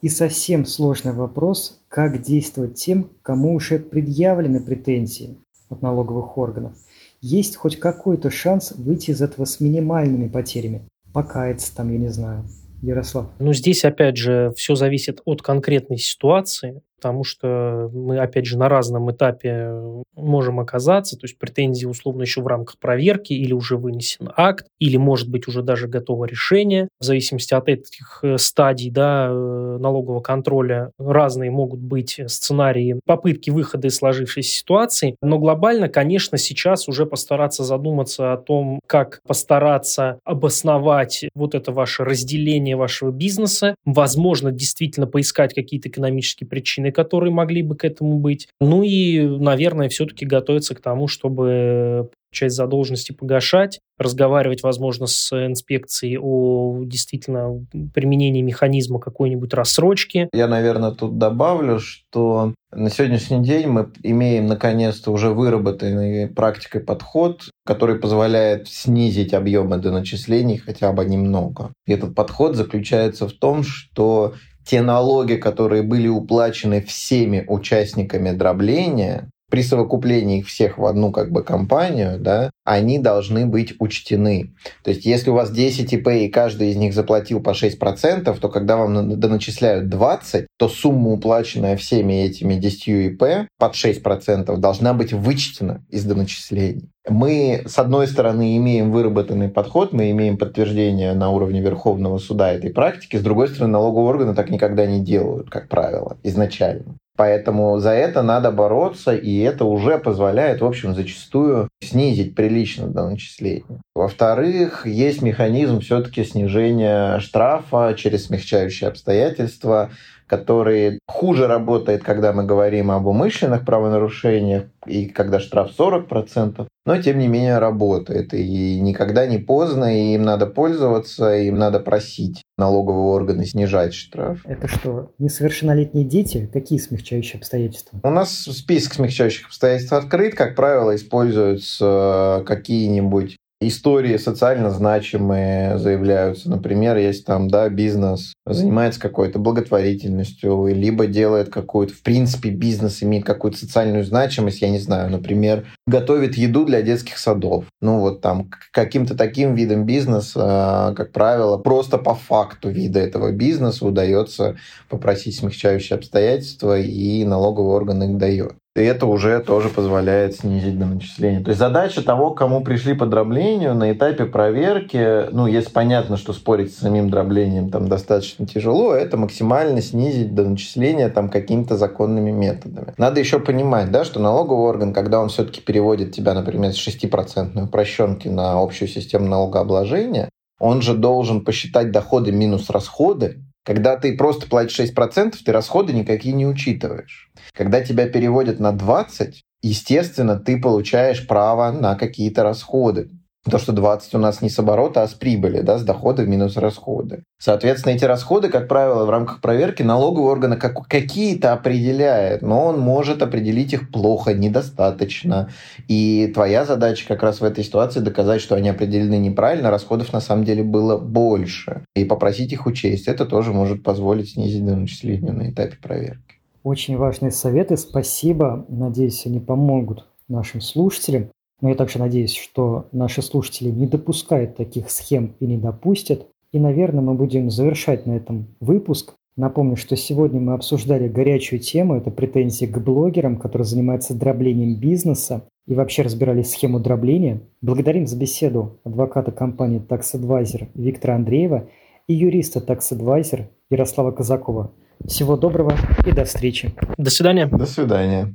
И 0.00 0.08
совсем 0.08 0.64
сложный 0.64 1.12
вопрос, 1.12 1.78
как 1.88 2.22
действовать 2.22 2.76
тем, 2.76 3.10
кому 3.20 3.54
уже 3.54 3.78
предъявлены 3.78 4.60
претензии 4.60 5.36
от 5.68 5.82
налоговых 5.82 6.38
органов. 6.38 6.72
Есть 7.20 7.56
хоть 7.56 7.78
какой-то 7.78 8.30
шанс 8.30 8.72
выйти 8.74 9.10
из 9.10 9.20
этого 9.20 9.44
с 9.44 9.60
минимальными 9.60 10.26
потерями? 10.26 10.88
Покаяться 11.12 11.76
там, 11.76 11.92
я 11.92 11.98
не 11.98 12.08
знаю. 12.08 12.46
Ярослав. 12.80 13.26
Ну, 13.40 13.52
здесь, 13.52 13.84
опять 13.84 14.16
же, 14.16 14.54
все 14.56 14.74
зависит 14.74 15.20
от 15.26 15.42
конкретной 15.42 15.98
ситуации 15.98 16.80
потому 17.02 17.24
что 17.24 17.90
мы, 17.92 18.20
опять 18.20 18.46
же, 18.46 18.56
на 18.56 18.68
разном 18.68 19.10
этапе 19.10 19.72
можем 20.14 20.60
оказаться, 20.60 21.16
то 21.16 21.24
есть 21.24 21.36
претензии 21.36 21.84
условно 21.84 22.22
еще 22.22 22.42
в 22.42 22.46
рамках 22.46 22.78
проверки 22.78 23.32
или 23.32 23.52
уже 23.52 23.76
вынесен 23.76 24.30
акт, 24.36 24.66
или, 24.78 24.98
может 24.98 25.28
быть, 25.28 25.48
уже 25.48 25.62
даже 25.62 25.88
готово 25.88 26.26
решение. 26.26 26.86
В 27.00 27.04
зависимости 27.04 27.54
от 27.54 27.68
этих 27.68 28.20
э, 28.22 28.38
стадий 28.38 28.90
да, 28.90 29.26
э, 29.28 29.78
налогового 29.80 30.20
контроля 30.20 30.92
разные 30.96 31.50
могут 31.50 31.80
быть 31.80 32.20
сценарии 32.28 33.00
попытки 33.04 33.50
выхода 33.50 33.88
из 33.88 33.96
сложившейся 33.96 34.58
ситуации, 34.58 35.16
но 35.20 35.40
глобально, 35.40 35.88
конечно, 35.88 36.38
сейчас 36.38 36.86
уже 36.86 37.04
постараться 37.04 37.64
задуматься 37.64 38.32
о 38.32 38.36
том, 38.36 38.78
как 38.86 39.18
постараться 39.26 40.20
обосновать 40.24 41.24
вот 41.34 41.56
это 41.56 41.72
ваше 41.72 42.04
разделение 42.04 42.76
вашего 42.76 43.10
бизнеса, 43.10 43.74
возможно, 43.84 44.52
действительно 44.52 45.08
поискать 45.08 45.52
какие-то 45.52 45.88
экономические 45.88 46.46
причины, 46.46 46.91
которые 46.92 47.32
могли 47.32 47.62
бы 47.62 47.76
к 47.76 47.84
этому 47.84 48.18
быть. 48.18 48.48
Ну 48.60 48.82
и, 48.82 49.20
наверное, 49.20 49.88
все-таки 49.88 50.24
готовиться 50.24 50.74
к 50.74 50.80
тому, 50.80 51.08
чтобы 51.08 52.10
часть 52.32 52.56
задолженности 52.56 53.12
погашать, 53.12 53.78
разговаривать, 53.98 54.62
возможно, 54.62 55.06
с 55.06 55.32
инспекцией 55.32 56.18
о 56.20 56.82
действительно 56.84 57.64
применении 57.94 58.42
механизма 58.42 58.98
какой-нибудь 58.98 59.54
рассрочки. 59.54 60.28
Я, 60.32 60.48
наверное, 60.48 60.90
тут 60.92 61.18
добавлю, 61.18 61.78
что 61.78 62.54
на 62.72 62.90
сегодняшний 62.90 63.44
день 63.44 63.68
мы 63.68 63.92
имеем 64.02 64.46
наконец-то 64.46 65.12
уже 65.12 65.30
выработанный 65.30 66.26
практикой 66.26 66.80
подход, 66.80 67.42
который 67.66 67.96
позволяет 67.96 68.66
снизить 68.66 69.34
объемы 69.34 69.76
доначислений 69.76 70.56
хотя 70.56 70.92
бы 70.92 71.04
немного. 71.04 71.72
И 71.86 71.92
этот 71.92 72.14
подход 72.14 72.56
заключается 72.56 73.28
в 73.28 73.32
том, 73.32 73.62
что 73.62 74.34
те 74.64 74.82
налоги, 74.82 75.34
которые 75.34 75.82
были 75.82 76.08
уплачены 76.08 76.80
всеми 76.80 77.44
участниками 77.48 78.30
дробления, 78.30 79.30
при 79.52 79.62
совокуплении 79.62 80.38
их 80.38 80.46
всех 80.46 80.78
в 80.78 80.86
одну 80.86 81.12
как 81.12 81.30
бы 81.30 81.42
компанию, 81.42 82.18
да, 82.18 82.50
они 82.64 82.98
должны 82.98 83.44
быть 83.44 83.74
учтены. 83.80 84.54
То 84.82 84.88
есть, 84.88 85.04
если 85.04 85.28
у 85.28 85.34
вас 85.34 85.50
10 85.50 85.92
ИП 85.92 86.08
и 86.08 86.28
каждый 86.28 86.70
из 86.70 86.76
них 86.76 86.94
заплатил 86.94 87.42
по 87.42 87.50
6%, 87.50 88.34
то 88.40 88.48
когда 88.48 88.78
вам 88.78 89.20
доначисляют 89.20 89.90
20, 89.90 90.46
то 90.56 90.68
сумма, 90.70 91.10
уплаченная 91.10 91.76
всеми 91.76 92.14
этими 92.14 92.54
10 92.54 92.88
ИП 92.88 93.22
под 93.58 93.74
6%, 93.74 94.56
должна 94.56 94.94
быть 94.94 95.12
вычтена 95.12 95.84
из 95.90 96.04
доначислений. 96.04 96.88
Мы, 97.06 97.64
с 97.66 97.78
одной 97.78 98.06
стороны, 98.06 98.56
имеем 98.56 98.90
выработанный 98.90 99.50
подход, 99.50 99.92
мы 99.92 100.10
имеем 100.12 100.38
подтверждение 100.38 101.12
на 101.12 101.28
уровне 101.28 101.60
Верховного 101.60 102.16
суда 102.16 102.50
этой 102.52 102.70
практики, 102.70 103.18
с 103.18 103.22
другой 103.22 103.48
стороны, 103.48 103.72
налоговые 103.72 104.08
органы 104.08 104.34
так 104.34 104.48
никогда 104.48 104.86
не 104.86 105.00
делают, 105.00 105.50
как 105.50 105.68
правило, 105.68 106.16
изначально. 106.22 106.96
Поэтому 107.22 107.78
за 107.78 107.90
это 107.90 108.20
надо 108.22 108.50
бороться, 108.50 109.14
и 109.14 109.38
это 109.38 109.64
уже 109.64 109.96
позволяет, 109.96 110.60
в 110.60 110.64
общем, 110.66 110.92
зачастую 110.92 111.68
снизить 111.80 112.34
прилично 112.34 112.88
до 112.88 113.08
начисления. 113.08 113.80
Во-вторых, 113.94 114.88
есть 114.88 115.22
механизм 115.22 115.78
все-таки 115.78 116.24
снижения 116.24 117.20
штрафа 117.20 117.94
через 117.96 118.26
смягчающие 118.26 118.88
обстоятельства, 118.88 119.90
который 120.26 120.98
хуже 121.06 121.46
работает, 121.46 122.02
когда 122.02 122.32
мы 122.32 122.42
говорим 122.42 122.90
об 122.90 123.06
умышленных 123.06 123.64
правонарушениях, 123.64 124.64
и 124.86 125.06
когда 125.06 125.38
штраф 125.38 125.70
40%, 125.78 126.66
но 126.84 127.00
тем 127.00 127.18
не 127.18 127.28
менее 127.28 127.58
работает. 127.58 128.34
И 128.34 128.80
никогда 128.80 129.26
не 129.26 129.38
поздно, 129.38 129.96
и 129.96 130.14
им 130.14 130.22
надо 130.22 130.46
пользоваться, 130.46 131.36
им 131.36 131.56
надо 131.56 131.80
просить 131.80 132.42
налоговые 132.58 133.04
органы 133.04 133.46
снижать 133.46 133.94
штраф. 133.94 134.40
Это 134.44 134.68
что, 134.68 135.12
несовершеннолетние 135.18 136.04
дети? 136.04 136.48
Какие 136.52 136.78
смягчающие 136.78 137.38
обстоятельства? 137.38 138.00
У 138.02 138.10
нас 138.10 138.32
список 138.32 138.94
смягчающих 138.94 139.46
обстоятельств 139.46 139.92
открыт. 139.92 140.34
Как 140.34 140.56
правило, 140.56 140.94
используются 140.94 142.42
какие-нибудь 142.46 143.36
истории 143.68 144.16
социально 144.16 144.70
значимые 144.70 145.78
заявляются. 145.78 146.50
Например, 146.50 146.96
если 146.96 147.22
там, 147.22 147.48
да, 147.48 147.68
бизнес 147.68 148.32
занимается 148.46 149.00
какой-то 149.00 149.38
благотворительностью, 149.38 150.66
либо 150.66 151.06
делает 151.06 151.48
какую-то, 151.48 151.94
в 151.94 152.02
принципе, 152.02 152.50
бизнес 152.50 153.02
имеет 153.02 153.24
какую-то 153.24 153.58
социальную 153.58 154.04
значимость, 154.04 154.62
я 154.62 154.70
не 154.70 154.78
знаю, 154.78 155.10
например, 155.10 155.66
готовит 155.86 156.36
еду 156.36 156.64
для 156.64 156.82
детских 156.82 157.18
садов. 157.18 157.64
Ну 157.80 158.00
вот 158.00 158.20
там 158.20 158.50
каким-то 158.72 159.16
таким 159.16 159.54
видом 159.54 159.84
бизнеса, 159.84 160.94
как 160.96 161.12
правило, 161.12 161.58
просто 161.58 161.98
по 161.98 162.14
факту 162.14 162.68
вида 162.68 163.00
этого 163.00 163.32
бизнеса 163.32 163.86
удается 163.86 164.56
попросить 164.88 165.36
смягчающие 165.36 165.96
обстоятельства, 165.96 166.78
и 166.78 167.24
налоговый 167.24 167.74
орган 167.74 168.02
их 168.02 168.18
дает. 168.18 168.54
И 168.74 168.80
это 168.80 169.04
уже 169.04 169.38
тоже 169.40 169.68
позволяет 169.68 170.36
снизить 170.36 170.78
до 170.78 170.86
начисления. 170.86 171.42
То 171.42 171.50
есть 171.50 171.58
задача 171.58 172.02
того, 172.02 172.30
кому 172.30 172.64
пришли 172.64 172.94
по 172.94 173.04
дроблению 173.04 173.74
на 173.74 173.92
этапе 173.92 174.24
проверки, 174.24 175.30
ну, 175.30 175.46
если 175.46 175.70
понятно, 175.70 176.16
что 176.16 176.32
спорить 176.32 176.72
с 176.72 176.78
самим 176.78 177.10
дроблением 177.10 177.70
там 177.70 177.88
достаточно 177.88 178.46
тяжело, 178.46 178.94
это 178.94 179.18
максимально 179.18 179.82
снизить 179.82 180.34
до 180.34 180.48
начисления 180.48 181.10
там 181.10 181.28
какими-то 181.28 181.76
законными 181.76 182.30
методами. 182.30 182.94
Надо 182.96 183.20
еще 183.20 183.40
понимать, 183.40 183.90
да, 183.90 184.04
что 184.04 184.20
налоговый 184.20 184.68
орган, 184.68 184.94
когда 184.94 185.20
он 185.20 185.28
все-таки 185.28 185.60
переводит 185.60 186.12
тебя, 186.12 186.32
например, 186.32 186.72
с 186.72 186.88
6% 186.88 187.62
упрощенки 187.62 188.28
на 188.28 188.58
общую 188.58 188.88
систему 188.88 189.26
налогообложения, 189.26 190.30
он 190.58 190.80
же 190.80 190.94
должен 190.94 191.44
посчитать 191.44 191.90
доходы 191.90 192.32
минус 192.32 192.70
расходы, 192.70 193.42
когда 193.64 193.96
ты 193.96 194.16
просто 194.16 194.48
платишь 194.48 194.80
6%, 194.80 195.36
ты 195.44 195.52
расходы 195.52 195.92
никакие 195.92 196.34
не 196.34 196.46
учитываешь. 196.46 197.30
Когда 197.54 197.80
тебя 197.80 198.08
переводят 198.08 198.58
на 198.60 198.72
20%, 198.72 199.34
естественно, 199.62 200.38
ты 200.38 200.60
получаешь 200.60 201.26
право 201.26 201.70
на 201.70 201.94
какие-то 201.94 202.42
расходы. 202.42 203.10
То, 203.50 203.58
что 203.58 203.72
20 203.72 204.14
у 204.14 204.18
нас 204.18 204.40
не 204.40 204.48
с 204.48 204.58
оборота, 204.60 205.02
а 205.02 205.08
с 205.08 205.14
прибыли, 205.14 205.62
да, 205.62 205.76
с 205.76 205.82
дохода 205.82 206.24
минус 206.24 206.56
расходы. 206.56 207.24
Соответственно, 207.38 207.94
эти 207.94 208.04
расходы, 208.04 208.48
как 208.48 208.68
правило, 208.68 209.04
в 209.04 209.10
рамках 209.10 209.40
проверки 209.40 209.82
налоговый 209.82 210.30
орган 210.30 210.56
как, 210.60 210.86
какие-то 210.86 211.52
определяет, 211.52 212.42
но 212.42 212.66
он 212.66 212.78
может 212.78 213.20
определить 213.20 213.72
их 213.72 213.90
плохо, 213.90 214.32
недостаточно. 214.32 215.50
И 215.88 216.30
твоя 216.32 216.64
задача 216.64 217.04
как 217.08 217.24
раз 217.24 217.40
в 217.40 217.44
этой 217.44 217.64
ситуации 217.64 217.98
доказать, 217.98 218.40
что 218.40 218.54
они 218.54 218.68
определены 218.68 219.18
неправильно, 219.18 219.72
расходов 219.72 220.12
на 220.12 220.20
самом 220.20 220.44
деле 220.44 220.62
было 220.62 220.96
больше. 220.96 221.84
И 221.96 222.04
попросить 222.04 222.52
их 222.52 222.66
учесть. 222.66 223.08
Это 223.08 223.26
тоже 223.26 223.52
может 223.52 223.82
позволить 223.82 224.30
снизить 224.30 224.64
доначисление 224.64 225.32
на 225.32 225.50
этапе 225.50 225.76
проверки. 225.82 226.36
Очень 226.62 226.96
важные 226.96 227.32
советы, 227.32 227.76
спасибо. 227.76 228.64
Надеюсь, 228.68 229.26
они 229.26 229.40
помогут 229.40 230.06
нашим 230.28 230.60
слушателям. 230.60 231.30
Но 231.62 231.68
я 231.68 231.74
также 231.76 231.98
надеюсь, 231.98 232.34
что 232.34 232.88
наши 232.92 233.22
слушатели 233.22 233.70
не 233.70 233.86
допускают 233.86 234.56
таких 234.56 234.90
схем 234.90 235.34
и 235.40 235.46
не 235.46 235.56
допустят. 235.56 236.26
И, 236.52 236.58
наверное, 236.58 237.02
мы 237.02 237.14
будем 237.14 237.48
завершать 237.50 238.04
на 238.04 238.12
этом 238.12 238.48
выпуск. 238.60 239.14
Напомню, 239.36 239.76
что 239.76 239.96
сегодня 239.96 240.40
мы 240.40 240.52
обсуждали 240.52 241.08
горячую 241.08 241.60
тему, 241.60 241.96
это 241.96 242.10
претензии 242.10 242.66
к 242.66 242.78
блогерам, 242.78 243.38
которые 243.38 243.64
занимаются 243.64 244.12
дроблением 244.12 244.78
бизнеса 244.78 245.44
и 245.66 245.74
вообще 245.74 246.02
разбирали 246.02 246.42
схему 246.42 246.80
дробления. 246.80 247.40
Благодарим 247.62 248.06
за 248.06 248.18
беседу 248.18 248.80
адвоката 248.84 249.30
компании 249.30 249.80
Tax 249.80 250.14
Advisor 250.14 250.66
Виктора 250.74 251.14
Андреева 251.14 251.68
и 252.08 252.14
юриста 252.14 252.58
Tax 252.58 252.90
Advisor 252.90 253.44
Ярослава 253.70 254.10
Казакова. 254.10 254.72
Всего 255.06 255.36
доброго 255.36 255.74
и 256.06 256.12
до 256.12 256.24
встречи. 256.24 256.74
До 256.98 257.10
свидания. 257.10 257.46
До 257.46 257.66
свидания. 257.66 258.34